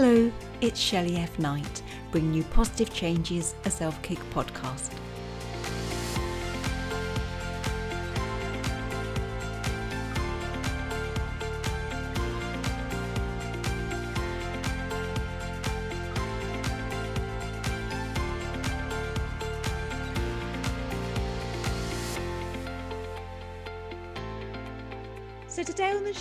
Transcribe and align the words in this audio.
Hello, 0.00 0.30
it's 0.60 0.78
Shelly 0.78 1.16
F. 1.16 1.36
Knight, 1.40 1.82
bringing 2.12 2.32
you 2.32 2.44
Positive 2.44 2.94
Changes, 2.94 3.56
a 3.64 3.70
self 3.70 4.00
kick 4.00 4.20
podcast. 4.32 4.92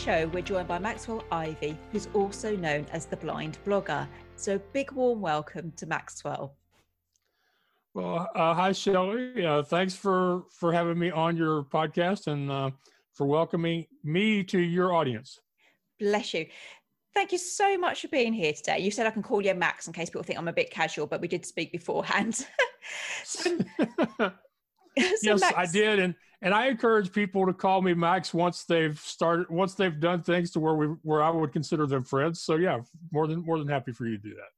Show, 0.07 0.25
we're 0.33 0.41
joined 0.41 0.69
by 0.69 0.79
Maxwell 0.79 1.21
Ivy, 1.33 1.77
who's 1.91 2.07
also 2.13 2.55
known 2.55 2.85
as 2.93 3.07
the 3.07 3.17
Blind 3.17 3.57
Blogger. 3.65 4.07
So 4.37 4.57
big 4.71 4.93
warm 4.93 5.19
welcome 5.19 5.73
to 5.75 5.85
Maxwell. 5.85 6.55
Well, 7.93 8.29
uh, 8.33 8.53
hi 8.53 8.71
Shelly. 8.71 9.45
Uh, 9.45 9.63
thanks 9.63 9.93
for 9.93 10.43
for 10.49 10.71
having 10.71 10.97
me 10.97 11.11
on 11.11 11.35
your 11.35 11.61
podcast 11.63 12.27
and 12.27 12.49
uh, 12.49 12.71
for 13.15 13.27
welcoming 13.27 13.85
me 14.01 14.45
to 14.45 14.59
your 14.59 14.93
audience. 14.93 15.41
Bless 15.99 16.33
you. 16.33 16.45
Thank 17.13 17.33
you 17.33 17.37
so 17.37 17.77
much 17.77 17.99
for 17.99 18.07
being 18.07 18.31
here 18.31 18.53
today. 18.53 18.79
You 18.79 18.91
said 18.91 19.07
I 19.07 19.11
can 19.11 19.23
call 19.23 19.41
you 19.41 19.53
Max 19.55 19.87
in 19.87 19.93
case 19.93 20.09
people 20.09 20.23
think 20.23 20.39
I'm 20.39 20.47
a 20.47 20.53
bit 20.53 20.71
casual, 20.71 21.07
but 21.07 21.19
we 21.19 21.27
did 21.27 21.45
speak 21.45 21.73
beforehand. 21.73 22.47
so, 23.25 23.57
so 24.99 25.15
yes, 25.21 25.41
Max, 25.41 25.53
I 25.55 25.65
did, 25.65 25.99
and 25.99 26.15
and 26.41 26.53
I 26.53 26.67
encourage 26.67 27.11
people 27.11 27.45
to 27.47 27.53
call 27.53 27.81
me 27.81 27.93
Max 27.93 28.33
once 28.33 28.63
they've 28.63 28.99
started 28.99 29.49
once 29.49 29.73
they've 29.73 29.99
done 29.99 30.21
things 30.21 30.51
to 30.51 30.59
where 30.59 30.75
we 30.75 30.87
where 31.01 31.21
I 31.21 31.29
would 31.29 31.51
consider 31.51 31.85
them 31.85 32.03
friends. 32.03 32.41
So 32.41 32.55
yeah, 32.55 32.79
more 33.11 33.27
than 33.27 33.45
more 33.45 33.57
than 33.57 33.67
happy 33.67 33.91
for 33.91 34.05
you 34.05 34.17
to 34.17 34.23
do 34.23 34.35
that. 34.35 34.49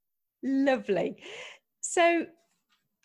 Lovely. 0.43 1.21
So 1.81 2.25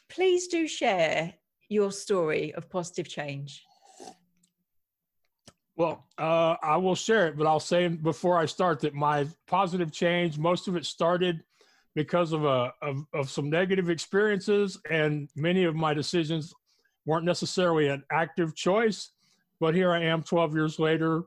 please 0.09 0.49
do 0.49 0.67
share 0.67 1.35
your 1.69 1.93
story 1.93 2.55
of 2.55 2.69
positive 2.69 3.09
change. 3.09 3.65
Well, 5.77 6.07
uh, 6.19 6.55
I 6.63 6.77
will 6.77 6.95
share 6.95 7.27
it, 7.27 7.37
but 7.37 7.49
I'll 7.49 7.59
say 7.59 7.89
before 7.89 8.39
I 8.39 8.47
start 8.47 8.81
that 8.81 8.95
my 8.95 9.27
positive 9.49 9.91
change, 9.91 10.39
most 10.39 10.69
of 10.69 10.77
it 10.77 10.85
started 10.85 11.43
because 11.97 12.33
of 12.33 12.45
a 12.45 12.73
of, 12.83 13.05
of 13.13 13.31
some 13.31 13.51
negative 13.51 13.91
experiences, 13.91 14.79
and 14.91 15.29
many 15.35 15.65
of 15.65 15.75
my 15.75 15.95
decisions 15.95 16.53
weren't 17.07 17.25
necessarily 17.25 17.89
an 17.89 18.03
active 18.11 18.55
choice, 18.55 19.11
but 19.61 19.75
here 19.75 19.93
I 19.93 20.03
am 20.03 20.23
12 20.23 20.55
years 20.55 20.79
later. 20.79 21.25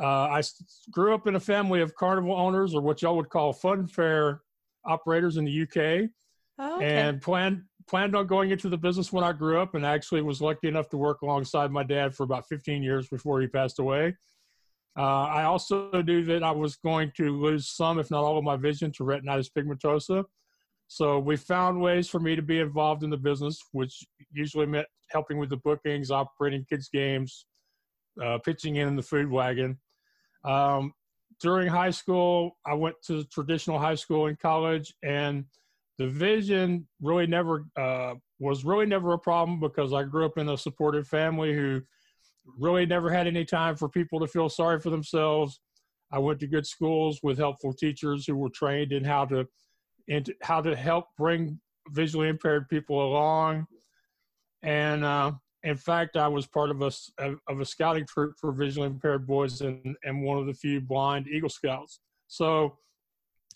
Uh, 0.00 0.06
I 0.06 0.42
grew 0.90 1.14
up 1.14 1.26
in 1.26 1.36
a 1.36 1.40
family 1.40 1.80
of 1.80 1.94
carnival 1.94 2.34
owners, 2.34 2.74
or 2.74 2.80
what 2.80 3.02
y'all 3.02 3.16
would 3.16 3.28
call 3.28 3.52
fun 3.52 3.86
fair 3.86 4.40
operators 4.84 5.36
in 5.36 5.44
the 5.44 5.62
UK, 5.62 6.10
oh, 6.58 6.76
okay. 6.76 6.86
and 6.86 7.20
planned 7.20 7.62
planned 7.88 8.14
on 8.14 8.26
going 8.26 8.50
into 8.50 8.68
the 8.68 8.76
business 8.76 9.12
when 9.12 9.24
I 9.24 9.32
grew 9.32 9.60
up, 9.60 9.74
and 9.74 9.84
actually 9.84 10.22
was 10.22 10.40
lucky 10.40 10.68
enough 10.68 10.88
to 10.90 10.96
work 10.96 11.22
alongside 11.22 11.70
my 11.70 11.82
dad 11.82 12.14
for 12.14 12.22
about 12.22 12.48
15 12.48 12.82
years 12.82 13.08
before 13.08 13.40
he 13.40 13.46
passed 13.46 13.80
away. 13.80 14.14
Uh, 14.96 15.24
I 15.24 15.44
also 15.44 15.90
knew 16.02 16.24
that 16.24 16.42
I 16.42 16.50
was 16.50 16.76
going 16.76 17.12
to 17.16 17.36
lose 17.36 17.68
some, 17.68 17.98
if 17.98 18.10
not 18.10 18.22
all, 18.22 18.38
of 18.38 18.44
my 18.44 18.56
vision 18.56 18.92
to 18.92 19.04
retinitis 19.04 19.50
pigmentosa. 19.50 20.24
So 20.94 21.18
we 21.18 21.38
found 21.38 21.80
ways 21.80 22.06
for 22.06 22.20
me 22.20 22.36
to 22.36 22.42
be 22.42 22.60
involved 22.60 23.02
in 23.02 23.08
the 23.08 23.16
business, 23.16 23.58
which 23.72 24.04
usually 24.30 24.66
meant 24.66 24.86
helping 25.10 25.38
with 25.38 25.48
the 25.48 25.56
bookings, 25.56 26.10
operating 26.10 26.66
kids' 26.68 26.90
games, 26.92 27.46
uh, 28.22 28.36
pitching 28.44 28.76
in 28.76 28.94
the 28.94 29.02
food 29.02 29.30
wagon. 29.30 29.78
Um, 30.44 30.92
during 31.40 31.68
high 31.68 31.92
school, 31.92 32.58
I 32.66 32.74
went 32.74 32.96
to 33.06 33.24
traditional 33.24 33.78
high 33.78 33.94
school 33.94 34.26
and 34.26 34.38
college, 34.38 34.92
and 35.02 35.46
the 35.96 36.08
vision 36.08 36.86
really 37.00 37.26
never 37.26 37.64
uh, 37.74 38.12
was 38.38 38.62
really 38.62 38.84
never 38.84 39.14
a 39.14 39.18
problem 39.18 39.60
because 39.60 39.94
I 39.94 40.02
grew 40.02 40.26
up 40.26 40.36
in 40.36 40.50
a 40.50 40.58
supportive 40.58 41.08
family 41.08 41.54
who 41.54 41.80
really 42.58 42.84
never 42.84 43.08
had 43.08 43.26
any 43.26 43.46
time 43.46 43.76
for 43.76 43.88
people 43.88 44.20
to 44.20 44.26
feel 44.26 44.50
sorry 44.50 44.78
for 44.78 44.90
themselves. 44.90 45.58
I 46.12 46.18
went 46.18 46.38
to 46.40 46.46
good 46.46 46.66
schools 46.66 47.20
with 47.22 47.38
helpful 47.38 47.72
teachers 47.72 48.26
who 48.26 48.36
were 48.36 48.50
trained 48.50 48.92
in 48.92 49.04
how 49.04 49.24
to 49.24 49.48
into 50.12 50.34
how 50.42 50.60
to 50.60 50.76
help 50.76 51.06
bring 51.16 51.58
visually 51.88 52.28
impaired 52.28 52.68
people 52.68 53.02
along. 53.02 53.66
And 54.62 55.04
uh, 55.04 55.32
in 55.64 55.76
fact, 55.76 56.16
I 56.16 56.28
was 56.28 56.46
part 56.46 56.70
of 56.70 56.82
a 56.82 56.92
of 57.48 57.60
a 57.60 57.64
scouting 57.64 58.06
troop 58.06 58.34
for 58.38 58.52
visually 58.52 58.88
impaired 58.88 59.26
boys 59.26 59.62
and, 59.62 59.96
and 60.04 60.22
one 60.22 60.38
of 60.38 60.46
the 60.46 60.54
few 60.54 60.80
blind 60.80 61.28
Eagle 61.28 61.48
Scouts. 61.48 62.00
So 62.28 62.76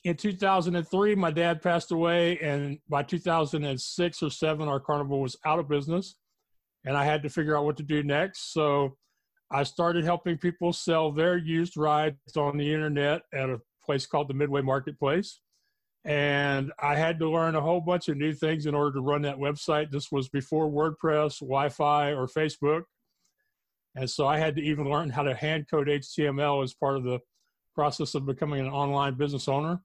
in 0.04 0.16
2003, 0.16 1.14
my 1.14 1.30
dad 1.30 1.62
passed 1.62 1.92
away, 1.92 2.38
and 2.38 2.78
by 2.88 3.02
2006 3.02 4.22
or 4.22 4.30
seven, 4.30 4.68
our 4.68 4.80
carnival 4.80 5.20
was 5.20 5.36
out 5.44 5.58
of 5.58 5.68
business, 5.68 6.16
and 6.84 6.96
I 6.96 7.04
had 7.04 7.22
to 7.24 7.28
figure 7.28 7.56
out 7.56 7.64
what 7.64 7.76
to 7.78 7.82
do 7.82 8.02
next. 8.02 8.52
So 8.52 8.96
I 9.50 9.62
started 9.62 10.04
helping 10.04 10.38
people 10.38 10.72
sell 10.72 11.12
their 11.12 11.36
used 11.36 11.76
rides 11.76 12.36
on 12.36 12.56
the 12.56 12.72
internet 12.72 13.22
at 13.34 13.50
a 13.50 13.60
place 13.84 14.06
called 14.06 14.28
the 14.28 14.34
Midway 14.34 14.62
Marketplace 14.62 15.40
and 16.06 16.72
I 16.78 16.94
had 16.94 17.18
to 17.18 17.28
learn 17.28 17.56
a 17.56 17.60
whole 17.60 17.80
bunch 17.80 18.08
of 18.08 18.16
new 18.16 18.32
things 18.32 18.66
in 18.66 18.74
order 18.76 18.92
to 18.92 19.00
run 19.00 19.22
that 19.22 19.36
website. 19.36 19.90
This 19.90 20.12
was 20.12 20.28
before 20.28 20.70
WordPress, 20.70 21.40
Wi-Fi, 21.40 22.12
or 22.12 22.28
Facebook, 22.28 22.84
and 23.96 24.08
so 24.08 24.26
I 24.26 24.38
had 24.38 24.54
to 24.56 24.62
even 24.62 24.88
learn 24.88 25.10
how 25.10 25.24
to 25.24 25.34
hand 25.34 25.66
code 25.68 25.88
HTML 25.88 26.62
as 26.62 26.74
part 26.74 26.96
of 26.96 27.02
the 27.02 27.18
process 27.74 28.14
of 28.14 28.24
becoming 28.24 28.60
an 28.60 28.68
online 28.68 29.14
business 29.14 29.48
owner. 29.48 29.80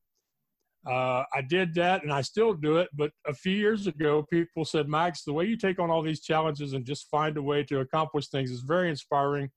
Uh, 0.85 1.23
I 1.33 1.41
did 1.47 1.73
that, 1.75 2.03
and 2.03 2.11
I 2.11 2.21
still 2.21 2.53
do 2.53 2.77
it. 2.77 2.89
But 2.93 3.11
a 3.27 3.33
few 3.33 3.55
years 3.55 3.87
ago, 3.87 4.23
people 4.29 4.63
said, 4.63 4.87
"Max, 4.87 5.23
the 5.23 5.33
way 5.33 5.45
you 5.45 5.57
take 5.57 5.79
on 5.79 5.89
all 5.89 6.03
these 6.03 6.21
challenges 6.21 6.73
and 6.73 6.85
just 6.85 7.09
find 7.09 7.35
a 7.37 7.41
way 7.41 7.63
to 7.63 7.79
accomplish 7.79 8.27
things 8.27 8.51
is 8.51 8.61
very 8.61 8.89
inspiring. 8.89 9.49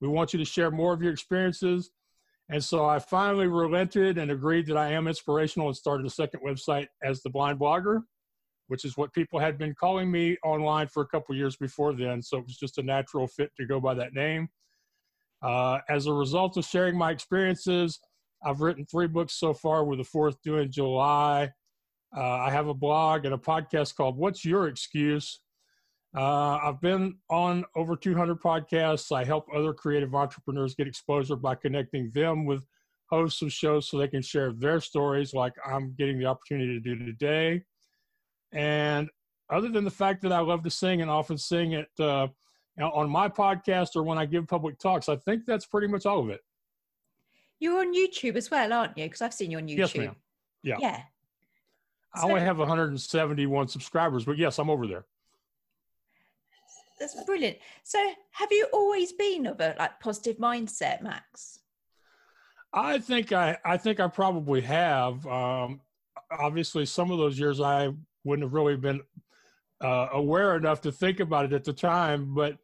We 0.00 0.08
want 0.08 0.32
you 0.32 0.38
to 0.38 0.44
share 0.44 0.70
more 0.70 0.92
of 0.92 1.02
your 1.02 1.12
experiences." 1.12 1.90
And 2.48 2.62
so 2.62 2.84
I 2.84 2.98
finally 3.00 3.48
relented 3.48 4.18
and 4.18 4.30
agreed 4.30 4.66
that 4.66 4.76
I 4.76 4.92
am 4.92 5.08
inspirational 5.08 5.68
and 5.68 5.76
started 5.76 6.06
a 6.06 6.10
second 6.10 6.40
website 6.46 6.86
as 7.02 7.22
the 7.22 7.30
blind 7.30 7.58
blogger, 7.58 8.02
which 8.68 8.84
is 8.84 8.96
what 8.96 9.12
people 9.12 9.40
had 9.40 9.58
been 9.58 9.74
calling 9.74 10.10
me 10.10 10.36
online 10.44 10.86
for 10.86 11.02
a 11.02 11.08
couple 11.08 11.34
years 11.34 11.56
before 11.56 11.92
then. 11.92 12.22
So 12.22 12.38
it 12.38 12.44
was 12.44 12.56
just 12.56 12.78
a 12.78 12.82
natural 12.82 13.26
fit 13.26 13.50
to 13.56 13.66
go 13.66 13.80
by 13.80 13.94
that 13.94 14.14
name. 14.14 14.48
Uh, 15.42 15.78
as 15.88 16.06
a 16.06 16.12
result 16.12 16.56
of 16.56 16.64
sharing 16.64 16.96
my 16.96 17.10
experiences, 17.10 17.98
I've 18.44 18.60
written 18.60 18.86
three 18.86 19.08
books 19.08 19.34
so 19.34 19.52
far, 19.52 19.84
with 19.84 19.98
the 19.98 20.04
fourth 20.04 20.36
due 20.42 20.58
in 20.58 20.70
July. 20.70 21.50
Uh, 22.16 22.20
I 22.20 22.50
have 22.50 22.68
a 22.68 22.74
blog 22.74 23.24
and 23.24 23.34
a 23.34 23.38
podcast 23.38 23.96
called 23.96 24.16
What's 24.16 24.44
Your 24.44 24.68
Excuse? 24.68 25.40
Uh, 26.16 26.58
I've 26.62 26.80
been 26.80 27.16
on 27.28 27.64
over 27.74 27.94
200 27.94 28.40
podcasts. 28.40 29.14
I 29.14 29.22
help 29.22 29.46
other 29.54 29.74
creative 29.74 30.14
entrepreneurs 30.14 30.74
get 30.74 30.88
exposure 30.88 31.36
by 31.36 31.56
connecting 31.56 32.10
them 32.14 32.46
with 32.46 32.64
hosts 33.10 33.42
of 33.42 33.52
shows 33.52 33.88
so 33.88 33.98
they 33.98 34.08
can 34.08 34.22
share 34.22 34.52
their 34.52 34.80
stories, 34.80 35.34
like 35.34 35.52
I'm 35.64 35.94
getting 35.98 36.18
the 36.18 36.24
opportunity 36.24 36.72
to 36.72 36.80
do 36.80 36.96
today. 36.96 37.62
And 38.52 39.10
other 39.50 39.68
than 39.68 39.84
the 39.84 39.90
fact 39.90 40.22
that 40.22 40.32
I 40.32 40.40
love 40.40 40.62
to 40.64 40.70
sing 40.70 41.02
and 41.02 41.10
often 41.10 41.36
sing 41.36 41.72
it 41.72 41.88
uh, 42.00 42.28
on 42.80 43.10
my 43.10 43.28
podcast 43.28 43.94
or 43.94 44.02
when 44.02 44.16
I 44.16 44.24
give 44.24 44.48
public 44.48 44.78
talks, 44.78 45.10
I 45.10 45.16
think 45.16 45.44
that's 45.46 45.66
pretty 45.66 45.86
much 45.86 46.06
all 46.06 46.20
of 46.20 46.30
it. 46.30 46.40
You're 47.60 47.78
on 47.78 47.94
YouTube 47.94 48.36
as 48.36 48.50
well, 48.50 48.72
aren't 48.72 48.96
you? 48.96 49.04
Because 49.04 49.20
I've 49.20 49.34
seen 49.34 49.50
you 49.50 49.58
on 49.58 49.68
YouTube. 49.68 49.78
Yes, 49.78 49.96
ma'am. 49.96 50.16
Yeah. 50.62 50.76
Yeah. 50.80 51.02
I 52.14 52.22
only 52.22 52.40
have 52.40 52.58
171 52.58 53.68
subscribers, 53.68 54.24
but 54.24 54.38
yes, 54.38 54.58
I'm 54.58 54.70
over 54.70 54.86
there 54.86 55.04
that's 56.98 57.22
brilliant. 57.24 57.58
So, 57.84 57.98
have 58.32 58.50
you 58.50 58.68
always 58.72 59.12
been 59.12 59.46
of 59.46 59.60
a 59.60 59.74
like 59.78 60.00
positive 60.00 60.38
mindset, 60.38 61.02
Max? 61.02 61.60
I 62.72 62.98
think 62.98 63.32
I, 63.32 63.56
I 63.64 63.76
think 63.76 64.00
I 64.00 64.08
probably 64.08 64.60
have. 64.62 65.26
Um, 65.26 65.80
obviously, 66.30 66.86
some 66.86 67.10
of 67.10 67.18
those 67.18 67.38
years 67.38 67.60
I 67.60 67.92
wouldn't 68.24 68.44
have 68.44 68.54
really 68.54 68.76
been 68.76 69.00
uh, 69.82 70.08
aware 70.12 70.56
enough 70.56 70.80
to 70.82 70.92
think 70.92 71.20
about 71.20 71.46
it 71.46 71.52
at 71.52 71.64
the 71.64 71.72
time, 71.72 72.34
but 72.34 72.58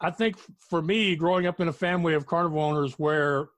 I 0.00 0.10
think 0.10 0.36
for 0.68 0.82
me, 0.82 1.16
growing 1.16 1.46
up 1.46 1.60
in 1.60 1.68
a 1.68 1.72
family 1.72 2.14
of 2.14 2.26
carnival 2.26 2.60
owners 2.60 2.98
where 2.98 3.48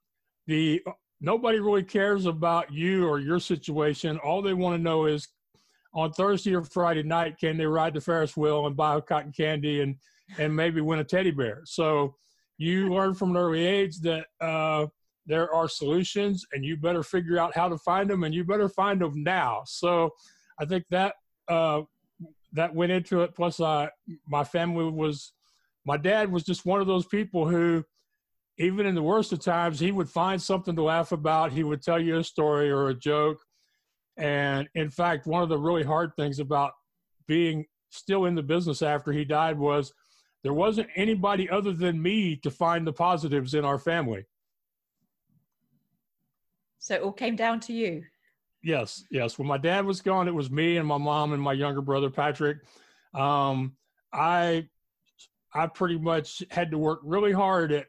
the 0.46 0.82
nobody 1.20 1.58
really 1.58 1.82
cares 1.82 2.26
about 2.26 2.73
you 2.73 3.06
or 3.06 3.19
your 3.19 3.40
situation, 3.40 4.19
all 4.19 4.43
they 4.43 4.55
want 4.55 4.76
to 4.76 4.82
know 4.82 5.06
is 5.06 5.28
on 5.96 6.12
Thursday 6.12 6.54
or 6.54 6.62
Friday 6.62 7.02
night, 7.02 7.38
can 7.40 7.56
they 7.56 7.66
ride 7.66 7.94
the 7.94 8.00
Ferris 8.00 8.37
wheel 8.37 8.66
and 8.66 8.76
buy 8.76 8.94
a 8.94 9.00
cotton 9.00 9.32
candy 9.32 9.81
and 9.81 9.96
and 10.38 10.54
maybe 10.54 10.81
win 10.81 11.00
a 11.00 11.04
teddy 11.04 11.31
bear? 11.31 11.62
So 11.64 12.14
you 12.58 12.93
learn 12.93 13.14
from 13.14 13.31
an 13.31 13.38
early 13.38 13.64
age 13.64 13.98
that 14.00 14.26
uh, 14.40 14.87
there 15.25 15.52
are 15.52 15.69
solutions, 15.69 16.44
and 16.52 16.64
you 16.64 16.76
better 16.76 17.02
figure 17.02 17.38
out 17.38 17.56
how 17.56 17.69
to 17.69 17.78
find 17.78 18.08
them, 18.08 18.25
and 18.25 18.34
you 18.34 18.44
better 18.44 18.69
find 18.69 19.00
them 19.00 19.22
now. 19.25 19.62
So 19.66 20.10
I 20.60 20.66
think 20.66 20.84
that 20.90 21.14
uh, 21.48 21.82
that 22.52 22.75
went 22.75 22.92
into 22.92 23.22
it. 23.22 23.34
Plus, 23.34 23.58
uh, 23.58 23.88
my 24.28 24.44
family 24.44 24.90
was 24.90 25.32
my 25.87 25.96
dad 25.96 26.31
was 26.31 26.44
just 26.44 26.66
one 26.66 26.81
of 26.81 26.87
those 26.87 27.06
people 27.06 27.49
who 27.49 27.84
even 28.58 28.87
in 28.87 28.94
the 28.94 29.02
worst 29.02 29.32
of 29.32 29.40
times, 29.40 29.78
he 29.78 29.92
would 29.92 30.08
find 30.08 30.40
something 30.40 30.75
to 30.76 30.82
laugh 30.82 31.12
about. 31.12 31.52
He 31.52 31.62
would 31.62 31.82
tell 31.82 32.00
you 32.00 32.19
a 32.19 32.25
story 32.25 32.70
or 32.70 32.88
a 32.88 32.94
joke. 32.94 33.38
And 34.16 34.68
in 34.74 34.90
fact, 34.90 35.26
one 35.26 35.42
of 35.42 35.48
the 35.48 35.58
really 35.58 35.82
hard 35.82 36.12
things 36.16 36.38
about 36.38 36.72
being 37.26 37.66
still 37.90 38.24
in 38.24 38.34
the 38.34 38.42
business 38.42 38.82
after 38.82 39.12
he 39.12 39.24
died 39.24 39.58
was 39.58 39.92
there 40.42 40.54
wasn't 40.54 40.88
anybody 40.94 41.50
other 41.50 41.72
than 41.72 42.00
me 42.00 42.36
to 42.36 42.50
find 42.50 42.86
the 42.86 42.92
positives 42.92 43.54
in 43.54 43.64
our 43.64 43.78
family. 43.78 44.24
So 46.78 46.94
it 46.94 47.02
all 47.02 47.12
came 47.12 47.36
down 47.36 47.60
to 47.60 47.72
you. 47.72 48.04
Yes, 48.62 49.04
yes. 49.10 49.38
When 49.38 49.48
my 49.48 49.58
dad 49.58 49.84
was 49.84 50.00
gone, 50.00 50.28
it 50.28 50.34
was 50.34 50.50
me 50.50 50.76
and 50.76 50.86
my 50.86 50.98
mom 50.98 51.32
and 51.32 51.42
my 51.42 51.52
younger 51.52 51.82
brother 51.82 52.10
Patrick. 52.10 52.58
Um, 53.14 53.76
I 54.12 54.68
I 55.52 55.66
pretty 55.66 55.98
much 55.98 56.42
had 56.50 56.70
to 56.70 56.78
work 56.78 57.00
really 57.02 57.32
hard 57.32 57.72
at 57.72 57.86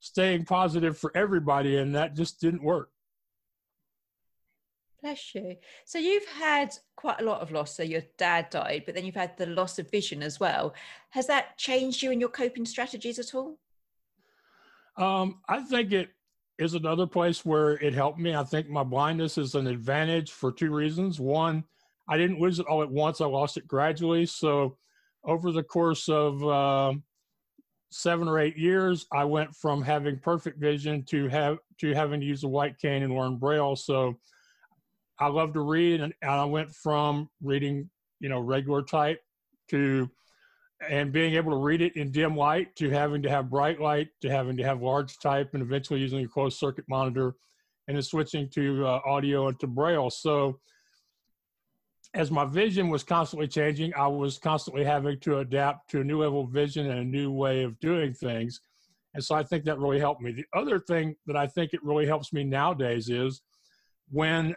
staying 0.00 0.44
positive 0.44 0.98
for 0.98 1.10
everybody, 1.16 1.78
and 1.78 1.94
that 1.94 2.14
just 2.14 2.40
didn't 2.40 2.62
work. 2.62 2.90
Bless 5.02 5.34
you. 5.34 5.56
So 5.84 5.98
you've 5.98 6.26
had 6.26 6.74
quite 6.96 7.20
a 7.20 7.24
lot 7.24 7.40
of 7.40 7.50
loss. 7.52 7.76
So 7.76 7.82
your 7.82 8.02
dad 8.16 8.50
died, 8.50 8.84
but 8.86 8.94
then 8.94 9.04
you've 9.04 9.14
had 9.14 9.36
the 9.36 9.46
loss 9.46 9.78
of 9.78 9.90
vision 9.90 10.22
as 10.22 10.40
well. 10.40 10.74
Has 11.10 11.26
that 11.26 11.58
changed 11.58 12.02
you 12.02 12.10
in 12.10 12.20
your 12.20 12.30
coping 12.30 12.64
strategies 12.64 13.18
at 13.18 13.34
all? 13.34 13.58
Um, 14.96 15.40
I 15.48 15.60
think 15.60 15.92
it 15.92 16.08
is 16.58 16.74
another 16.74 17.06
place 17.06 17.44
where 17.44 17.72
it 17.72 17.92
helped 17.92 18.18
me. 18.18 18.34
I 18.34 18.44
think 18.44 18.68
my 18.68 18.82
blindness 18.82 19.36
is 19.36 19.54
an 19.54 19.66
advantage 19.66 20.32
for 20.32 20.50
two 20.50 20.74
reasons. 20.74 21.20
One, 21.20 21.64
I 22.08 22.16
didn't 22.16 22.40
lose 22.40 22.58
it 22.58 22.66
all 22.66 22.82
at 22.82 22.90
once. 22.90 23.20
I 23.20 23.26
lost 23.26 23.58
it 23.58 23.68
gradually. 23.68 24.24
So 24.26 24.78
over 25.24 25.52
the 25.52 25.62
course 25.62 26.08
of 26.08 26.42
uh, 26.42 26.94
seven 27.90 28.28
or 28.28 28.38
eight 28.38 28.56
years, 28.56 29.06
I 29.12 29.24
went 29.24 29.54
from 29.54 29.82
having 29.82 30.18
perfect 30.18 30.58
vision 30.58 31.04
to 31.10 31.28
have 31.28 31.58
to 31.80 31.92
having 31.92 32.20
to 32.20 32.26
use 32.26 32.44
a 32.44 32.48
white 32.48 32.78
cane 32.78 33.02
and 33.02 33.14
learn 33.14 33.36
braille. 33.36 33.76
So 33.76 34.18
I 35.18 35.28
love 35.28 35.52
to 35.54 35.60
read, 35.60 36.00
and, 36.00 36.12
and 36.22 36.30
I 36.30 36.44
went 36.44 36.70
from 36.74 37.30
reading, 37.42 37.88
you 38.20 38.28
know, 38.28 38.40
regular 38.40 38.82
type 38.82 39.20
to 39.70 40.10
and 40.90 41.10
being 41.10 41.34
able 41.34 41.50
to 41.52 41.56
read 41.56 41.80
it 41.80 41.96
in 41.96 42.10
dim 42.10 42.36
light 42.36 42.76
to 42.76 42.90
having 42.90 43.22
to 43.22 43.30
have 43.30 43.48
bright 43.48 43.80
light 43.80 44.08
to 44.20 44.28
having 44.28 44.58
to 44.58 44.62
have 44.62 44.82
large 44.82 45.18
type 45.20 45.54
and 45.54 45.62
eventually 45.62 46.00
using 46.00 46.22
a 46.22 46.28
closed 46.28 46.58
circuit 46.58 46.84
monitor 46.86 47.34
and 47.88 47.96
then 47.96 48.02
switching 48.02 48.48
to 48.50 48.86
uh, 48.86 49.00
audio 49.06 49.48
and 49.48 49.58
to 49.58 49.66
braille. 49.66 50.10
So 50.10 50.60
as 52.14 52.30
my 52.30 52.44
vision 52.44 52.88
was 52.88 53.02
constantly 53.02 53.46
changing 53.46 53.92
i 53.94 54.06
was 54.06 54.38
constantly 54.38 54.84
having 54.84 55.18
to 55.20 55.38
adapt 55.38 55.90
to 55.90 56.00
a 56.00 56.04
new 56.04 56.20
level 56.20 56.42
of 56.42 56.50
vision 56.50 56.90
and 56.90 56.98
a 57.00 57.04
new 57.04 57.30
way 57.30 57.62
of 57.62 57.78
doing 57.80 58.12
things. 58.12 58.60
And 59.14 59.22
so 59.22 59.34
i 59.34 59.42
think 59.42 59.64
that 59.64 59.78
really 59.78 59.98
helped 59.98 60.22
me. 60.22 60.32
The 60.32 60.46
other 60.54 60.78
thing 60.78 61.16
that 61.26 61.36
i 61.36 61.46
think 61.46 61.72
it 61.72 61.82
really 61.82 62.06
helps 62.06 62.32
me 62.32 62.44
nowadays 62.44 63.08
is 63.08 63.42
when 64.10 64.54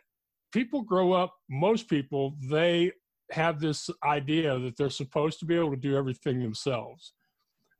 people 0.51 0.81
grow 0.81 1.13
up 1.13 1.33
most 1.49 1.87
people 1.87 2.35
they 2.49 2.91
have 3.31 3.59
this 3.59 3.89
idea 4.03 4.57
that 4.59 4.75
they're 4.77 4.89
supposed 4.89 5.39
to 5.39 5.45
be 5.45 5.55
able 5.55 5.71
to 5.71 5.77
do 5.77 5.95
everything 5.95 6.41
themselves. 6.41 7.13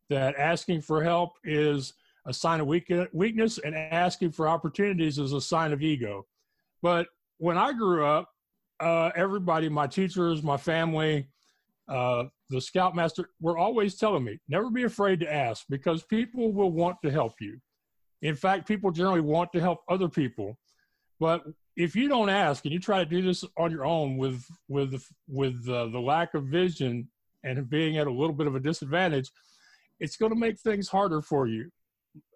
That 0.09 0.35
asking 0.37 0.81
for 0.81 1.03
help 1.03 1.31
is 1.43 1.93
a 2.25 2.33
sign 2.33 2.59
of 2.59 2.67
weakness, 2.67 3.57
and 3.59 3.75
asking 3.75 4.31
for 4.31 4.47
opportunities 4.47 5.17
is 5.17 5.33
a 5.33 5.41
sign 5.41 5.71
of 5.71 5.81
ego. 5.81 6.25
But 6.81 7.07
when 7.37 7.57
I 7.57 7.73
grew 7.73 8.05
up, 8.05 8.29
uh, 8.79 9.11
everybody, 9.15 9.69
my 9.69 9.87
teachers, 9.87 10.43
my 10.43 10.57
family, 10.57 11.27
uh, 11.87 12.25
the 12.49 12.61
scoutmaster, 12.61 13.29
were 13.41 13.57
always 13.57 13.95
telling 13.95 14.23
me 14.23 14.39
never 14.47 14.69
be 14.69 14.83
afraid 14.83 15.19
to 15.21 15.33
ask 15.33 15.65
because 15.69 16.03
people 16.03 16.51
will 16.51 16.71
want 16.71 16.97
to 17.03 17.11
help 17.11 17.33
you. 17.39 17.59
In 18.21 18.35
fact, 18.35 18.67
people 18.67 18.91
generally 18.91 19.21
want 19.21 19.51
to 19.53 19.59
help 19.59 19.79
other 19.89 20.09
people. 20.09 20.57
But 21.19 21.43
if 21.79 21.95
you 21.95 22.09
don't 22.09 22.29
ask 22.29 22.65
and 22.65 22.73
you 22.73 22.79
try 22.79 22.99
to 22.99 23.09
do 23.09 23.21
this 23.21 23.45
on 23.57 23.71
your 23.71 23.85
own 23.85 24.17
with 24.17 24.43
with 24.67 25.01
with 25.29 25.67
uh, 25.69 25.87
the 25.87 25.99
lack 25.99 26.33
of 26.33 26.43
vision 26.43 27.07
and 27.45 27.69
being 27.69 27.97
at 27.97 28.05
a 28.05 28.11
little 28.11 28.33
bit 28.33 28.47
of 28.47 28.55
a 28.55 28.59
disadvantage, 28.59 29.31
it's 30.01 30.17
going 30.17 30.31
to 30.31 30.37
make 30.37 30.59
things 30.59 30.89
harder 30.89 31.21
for 31.21 31.47
you, 31.47 31.69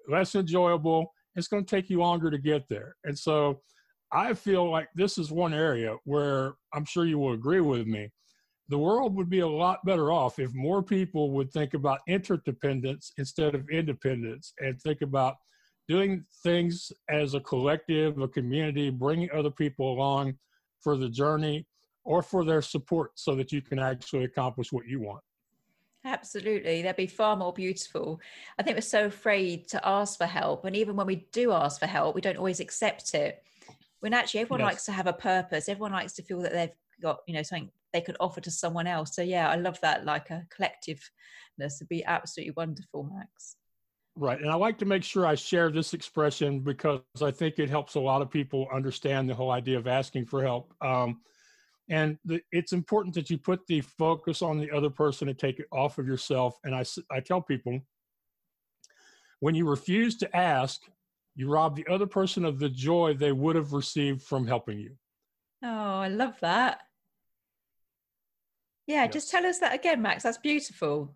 less 0.08 0.34
enjoyable. 0.34 1.14
It's 1.36 1.50
going 1.50 1.66
to 1.66 1.70
take 1.76 1.90
you 1.90 2.00
longer 2.00 2.32
to 2.32 2.38
get 2.38 2.70
there. 2.70 2.96
And 3.04 3.20
so, 3.20 3.62
I 4.14 4.34
feel 4.34 4.72
like 4.72 4.88
this 4.96 5.18
is 5.18 5.30
one 5.30 5.54
area 5.54 5.98
where 6.06 6.54
I'm 6.74 6.86
sure 6.86 7.06
you 7.06 7.20
will 7.20 7.34
agree 7.34 7.62
with 7.62 7.86
me. 7.86 8.12
The 8.70 8.78
world 8.78 9.14
would 9.16 9.30
be 9.30 9.42
a 9.42 9.48
lot 9.48 9.84
better 9.86 10.10
off 10.10 10.40
if 10.40 10.54
more 10.54 10.82
people 10.82 11.32
would 11.32 11.52
think 11.52 11.74
about 11.74 12.00
interdependence 12.08 13.12
instead 13.18 13.56
of 13.56 13.70
independence 13.70 14.54
and 14.60 14.82
think 14.82 15.02
about 15.02 15.36
doing 15.88 16.24
things 16.44 16.92
as 17.10 17.34
a 17.34 17.40
collective, 17.40 18.20
a 18.20 18.28
community, 18.28 18.90
bringing 18.90 19.30
other 19.32 19.52
people 19.52 19.94
along 19.94 20.36
for 20.82 20.98
the 20.98 21.10
journey 21.10 21.66
or 22.04 22.22
for 22.22 22.44
their 22.44 22.62
support 22.62 23.12
so 23.16 23.36
that 23.36 23.52
you 23.52 23.62
can 23.62 23.80
actually 23.80 24.26
accomplish 24.26 24.72
what 24.72 24.88
you 24.88 25.02
want. 25.02 25.22
Absolutely. 26.06 26.82
That'd 26.82 26.98
be 26.98 27.08
far 27.08 27.36
more 27.38 27.54
beautiful. 27.54 28.20
I 28.60 28.64
think 28.64 28.76
we're 28.76 28.82
so 28.82 29.06
afraid 29.06 29.70
to 29.70 29.88
ask 29.88 30.18
for 30.18 30.26
help. 30.26 30.66
And 30.66 30.76
even 30.76 30.98
when 30.98 31.08
we 31.08 31.28
do 31.32 31.54
ask 31.54 31.80
for 31.80 31.88
help, 31.88 32.14
we 32.14 32.22
don't 32.22 32.38
always 32.38 32.60
accept 32.60 33.14
it. 33.14 33.42
When 34.02 34.14
actually 34.14 34.42
everyone 34.42 34.60
yes. 34.60 34.68
likes 34.68 34.86
to 34.86 34.92
have 34.92 35.08
a 35.08 35.14
purpose, 35.14 35.70
everyone 35.70 35.94
likes 35.94 36.12
to 36.14 36.24
feel 36.24 36.42
that 36.42 36.52
they've 36.52 36.76
got, 37.02 37.20
you 37.26 37.34
know, 37.34 37.44
something 37.44 37.72
they 37.94 38.02
could 38.02 38.18
offer 38.20 38.42
to 38.42 38.52
someone 38.52 38.86
else. 38.86 39.16
So 39.16 39.22
yeah, 39.22 39.50
I 39.50 39.56
love 39.56 39.80
that 39.82 40.04
like 40.04 40.30
a 40.30 40.46
collectiveness 40.54 41.80
would 41.80 41.88
be 41.88 42.04
absolutely 42.04 42.54
wonderful, 42.58 43.04
Max. 43.04 43.56
Right. 44.16 44.40
And 44.40 44.50
I 44.50 44.56
like 44.56 44.78
to 44.80 44.86
make 44.86 45.04
sure 45.04 45.26
I 45.26 45.34
share 45.34 45.72
this 45.72 45.94
expression 45.94 46.60
because 46.60 47.02
I 47.22 47.32
think 47.32 47.58
it 47.58 47.70
helps 47.70 47.96
a 47.96 48.00
lot 48.00 48.22
of 48.22 48.30
people 48.30 48.68
understand 48.72 49.28
the 49.28 49.34
whole 49.34 49.50
idea 49.50 49.78
of 49.78 49.88
asking 49.88 50.26
for 50.28 50.44
help. 50.44 50.74
Um, 50.82 51.22
and 51.90 52.18
the, 52.24 52.40
it's 52.52 52.74
important 52.74 53.16
that 53.16 53.30
you 53.30 53.38
put 53.40 53.66
the 53.66 53.82
focus 53.82 54.42
on 54.42 54.60
the 54.60 54.72
other 54.72 54.90
person 54.90 55.30
and 55.30 55.38
take 55.38 55.60
it 55.60 55.68
off 55.72 55.98
of 55.98 56.08
yourself. 56.08 56.60
And 56.64 56.76
I, 56.76 56.84
I 57.12 57.22
tell 57.22 57.42
people 57.42 57.82
when 59.40 59.56
you 59.56 59.68
refuse 59.68 60.16
to 60.18 60.36
ask, 60.36 60.82
you 61.36 61.50
rob 61.50 61.76
the 61.76 61.88
other 61.88 62.06
person 62.06 62.46
of 62.46 62.60
the 62.60 62.70
joy 62.70 63.16
they 63.16 63.32
would 63.32 63.56
have 63.56 63.74
received 63.74 64.22
from 64.22 64.46
helping 64.46 64.80
you. 64.80 64.96
Oh, 65.64 65.68
I 65.68 66.08
love 66.08 66.36
that. 66.42 66.82
Yeah, 68.86 69.06
yes. 69.06 69.14
just 69.14 69.32
tell 69.32 69.46
us 69.46 69.60
that 69.60 69.74
again, 69.74 70.02
Max. 70.02 70.24
That's 70.24 70.38
beautiful. 70.38 71.16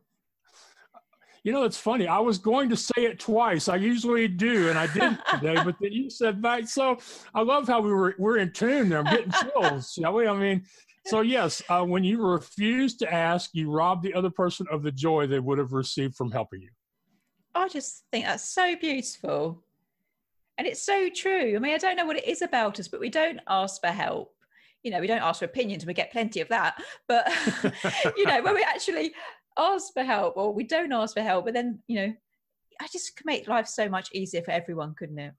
You 1.47 1.53
know, 1.53 1.63
it's 1.63 1.77
funny. 1.77 2.07
I 2.07 2.19
was 2.19 2.39
going 2.39 2.67
to 2.71 2.75
say 2.75 3.05
it 3.05 3.21
twice. 3.21 3.69
I 3.69 3.77
usually 3.77 4.27
do, 4.27 4.67
and 4.67 4.77
I 4.77 4.85
didn't 4.87 5.21
today. 5.31 5.55
But 5.55 5.77
then 5.79 5.93
you 5.93 6.09
said 6.09 6.41
back. 6.41 6.67
So 6.67 6.97
I 7.33 7.41
love 7.41 7.69
how 7.69 7.79
we 7.79 7.89
were 7.89 8.15
we're 8.19 8.39
in 8.39 8.51
tune 8.51 8.89
there. 8.89 8.99
I'm 8.99 9.05
getting 9.05 9.31
chills, 9.31 9.93
shall 9.97 10.11
we? 10.11 10.27
I 10.27 10.37
mean, 10.37 10.65
so 11.05 11.21
yes, 11.21 11.63
uh, 11.69 11.85
when 11.85 12.03
you 12.03 12.21
refuse 12.21 12.97
to 12.97 13.13
ask, 13.13 13.51
you 13.53 13.71
rob 13.71 14.03
the 14.03 14.13
other 14.13 14.29
person 14.29 14.67
of 14.69 14.83
the 14.83 14.91
joy 14.91 15.25
they 15.25 15.39
would 15.39 15.57
have 15.57 15.71
received 15.71 16.15
from 16.15 16.31
helping 16.31 16.63
you. 16.63 16.69
I 17.55 17.69
just 17.69 18.03
think 18.11 18.25
that's 18.25 18.49
so 18.49 18.75
beautiful, 18.75 19.63
and 20.57 20.67
it's 20.67 20.83
so 20.83 21.07
true. 21.07 21.55
I 21.55 21.59
mean, 21.59 21.73
I 21.73 21.77
don't 21.77 21.95
know 21.95 22.05
what 22.05 22.17
it 22.17 22.27
is 22.27 22.41
about 22.41 22.77
us, 22.77 22.89
but 22.89 22.99
we 22.99 23.09
don't 23.09 23.39
ask 23.47 23.79
for 23.79 23.87
help 23.87 24.33
you 24.83 24.91
know, 24.91 25.01
we 25.01 25.07
don't 25.07 25.23
ask 25.23 25.39
for 25.39 25.45
opinions 25.45 25.85
we 25.85 25.93
get 25.93 26.11
plenty 26.11 26.39
of 26.39 26.47
that. 26.47 26.81
But, 27.09 27.27
you 28.15 28.25
know, 28.25 28.41
when 28.41 28.53
we 28.53 28.63
actually 28.63 29.11
ask 29.57 29.93
for 29.93 30.03
help 30.03 30.37
or 30.37 30.53
we 30.53 30.63
don't 30.63 30.93
ask 30.93 31.15
for 31.15 31.21
help, 31.21 31.45
but 31.45 31.53
then, 31.53 31.79
you 31.87 31.95
know, 31.95 32.13
I 32.79 32.87
just 32.91 33.15
can 33.15 33.23
make 33.25 33.47
life 33.47 33.67
so 33.67 33.89
much 33.89 34.09
easier 34.13 34.41
for 34.41 34.51
everyone, 34.51 34.95
couldn't 34.95 35.19
it? 35.19 35.33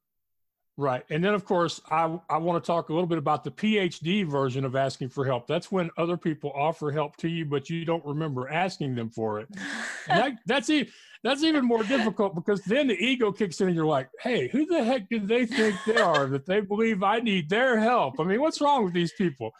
Right. 0.76 1.04
And 1.10 1.24
then, 1.24 1.34
of 1.34 1.44
course, 1.44 1.80
I, 1.90 2.20
I 2.30 2.38
want 2.38 2.62
to 2.62 2.66
talk 2.66 2.88
a 2.88 2.92
little 2.92 3.08
bit 3.08 3.18
about 3.18 3.42
the 3.42 3.50
PhD 3.50 4.24
version 4.24 4.64
of 4.64 4.76
asking 4.76 5.08
for 5.08 5.24
help. 5.24 5.48
That's 5.48 5.72
when 5.72 5.90
other 5.98 6.16
people 6.16 6.52
offer 6.54 6.92
help 6.92 7.16
to 7.16 7.28
you, 7.28 7.44
but 7.44 7.68
you 7.68 7.84
don't 7.84 8.04
remember 8.04 8.48
asking 8.48 8.94
them 8.94 9.10
for 9.10 9.40
it. 9.40 9.48
That, 10.06 10.38
that's, 10.46 10.70
e- 10.70 10.88
that's 11.22 11.42
even 11.42 11.66
more 11.66 11.82
difficult 11.82 12.34
because 12.34 12.62
then 12.62 12.86
the 12.86 12.94
ego 12.94 13.30
kicks 13.30 13.60
in 13.60 13.66
and 13.66 13.76
you're 13.76 13.84
like, 13.84 14.08
hey, 14.22 14.48
who 14.48 14.64
the 14.64 14.82
heck 14.82 15.06
do 15.10 15.18
they 15.18 15.44
think 15.44 15.76
they 15.84 15.98
are 15.98 16.26
that 16.28 16.46
they 16.46 16.62
believe 16.62 17.02
I 17.02 17.18
need 17.18 17.50
their 17.50 17.78
help? 17.78 18.18
I 18.18 18.24
mean, 18.24 18.40
what's 18.40 18.58
wrong 18.62 18.84
with 18.84 18.94
these 18.94 19.12
people? 19.12 19.50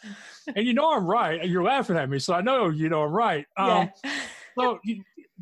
And 0.57 0.67
you 0.67 0.73
know 0.73 0.91
I'm 0.95 1.05
right. 1.05 1.39
And 1.39 1.51
you're 1.51 1.65
laughing 1.65 1.99
at 1.99 2.09
me, 2.09 2.19
so 2.19 2.33
I 2.33 2.41
know 2.41 2.71
you 2.71 2.89
know 2.89 3.03
I'm 3.03 3.13
right. 3.13 3.45
Um, 3.59 3.91
yeah 4.05 4.11
so 4.59 4.79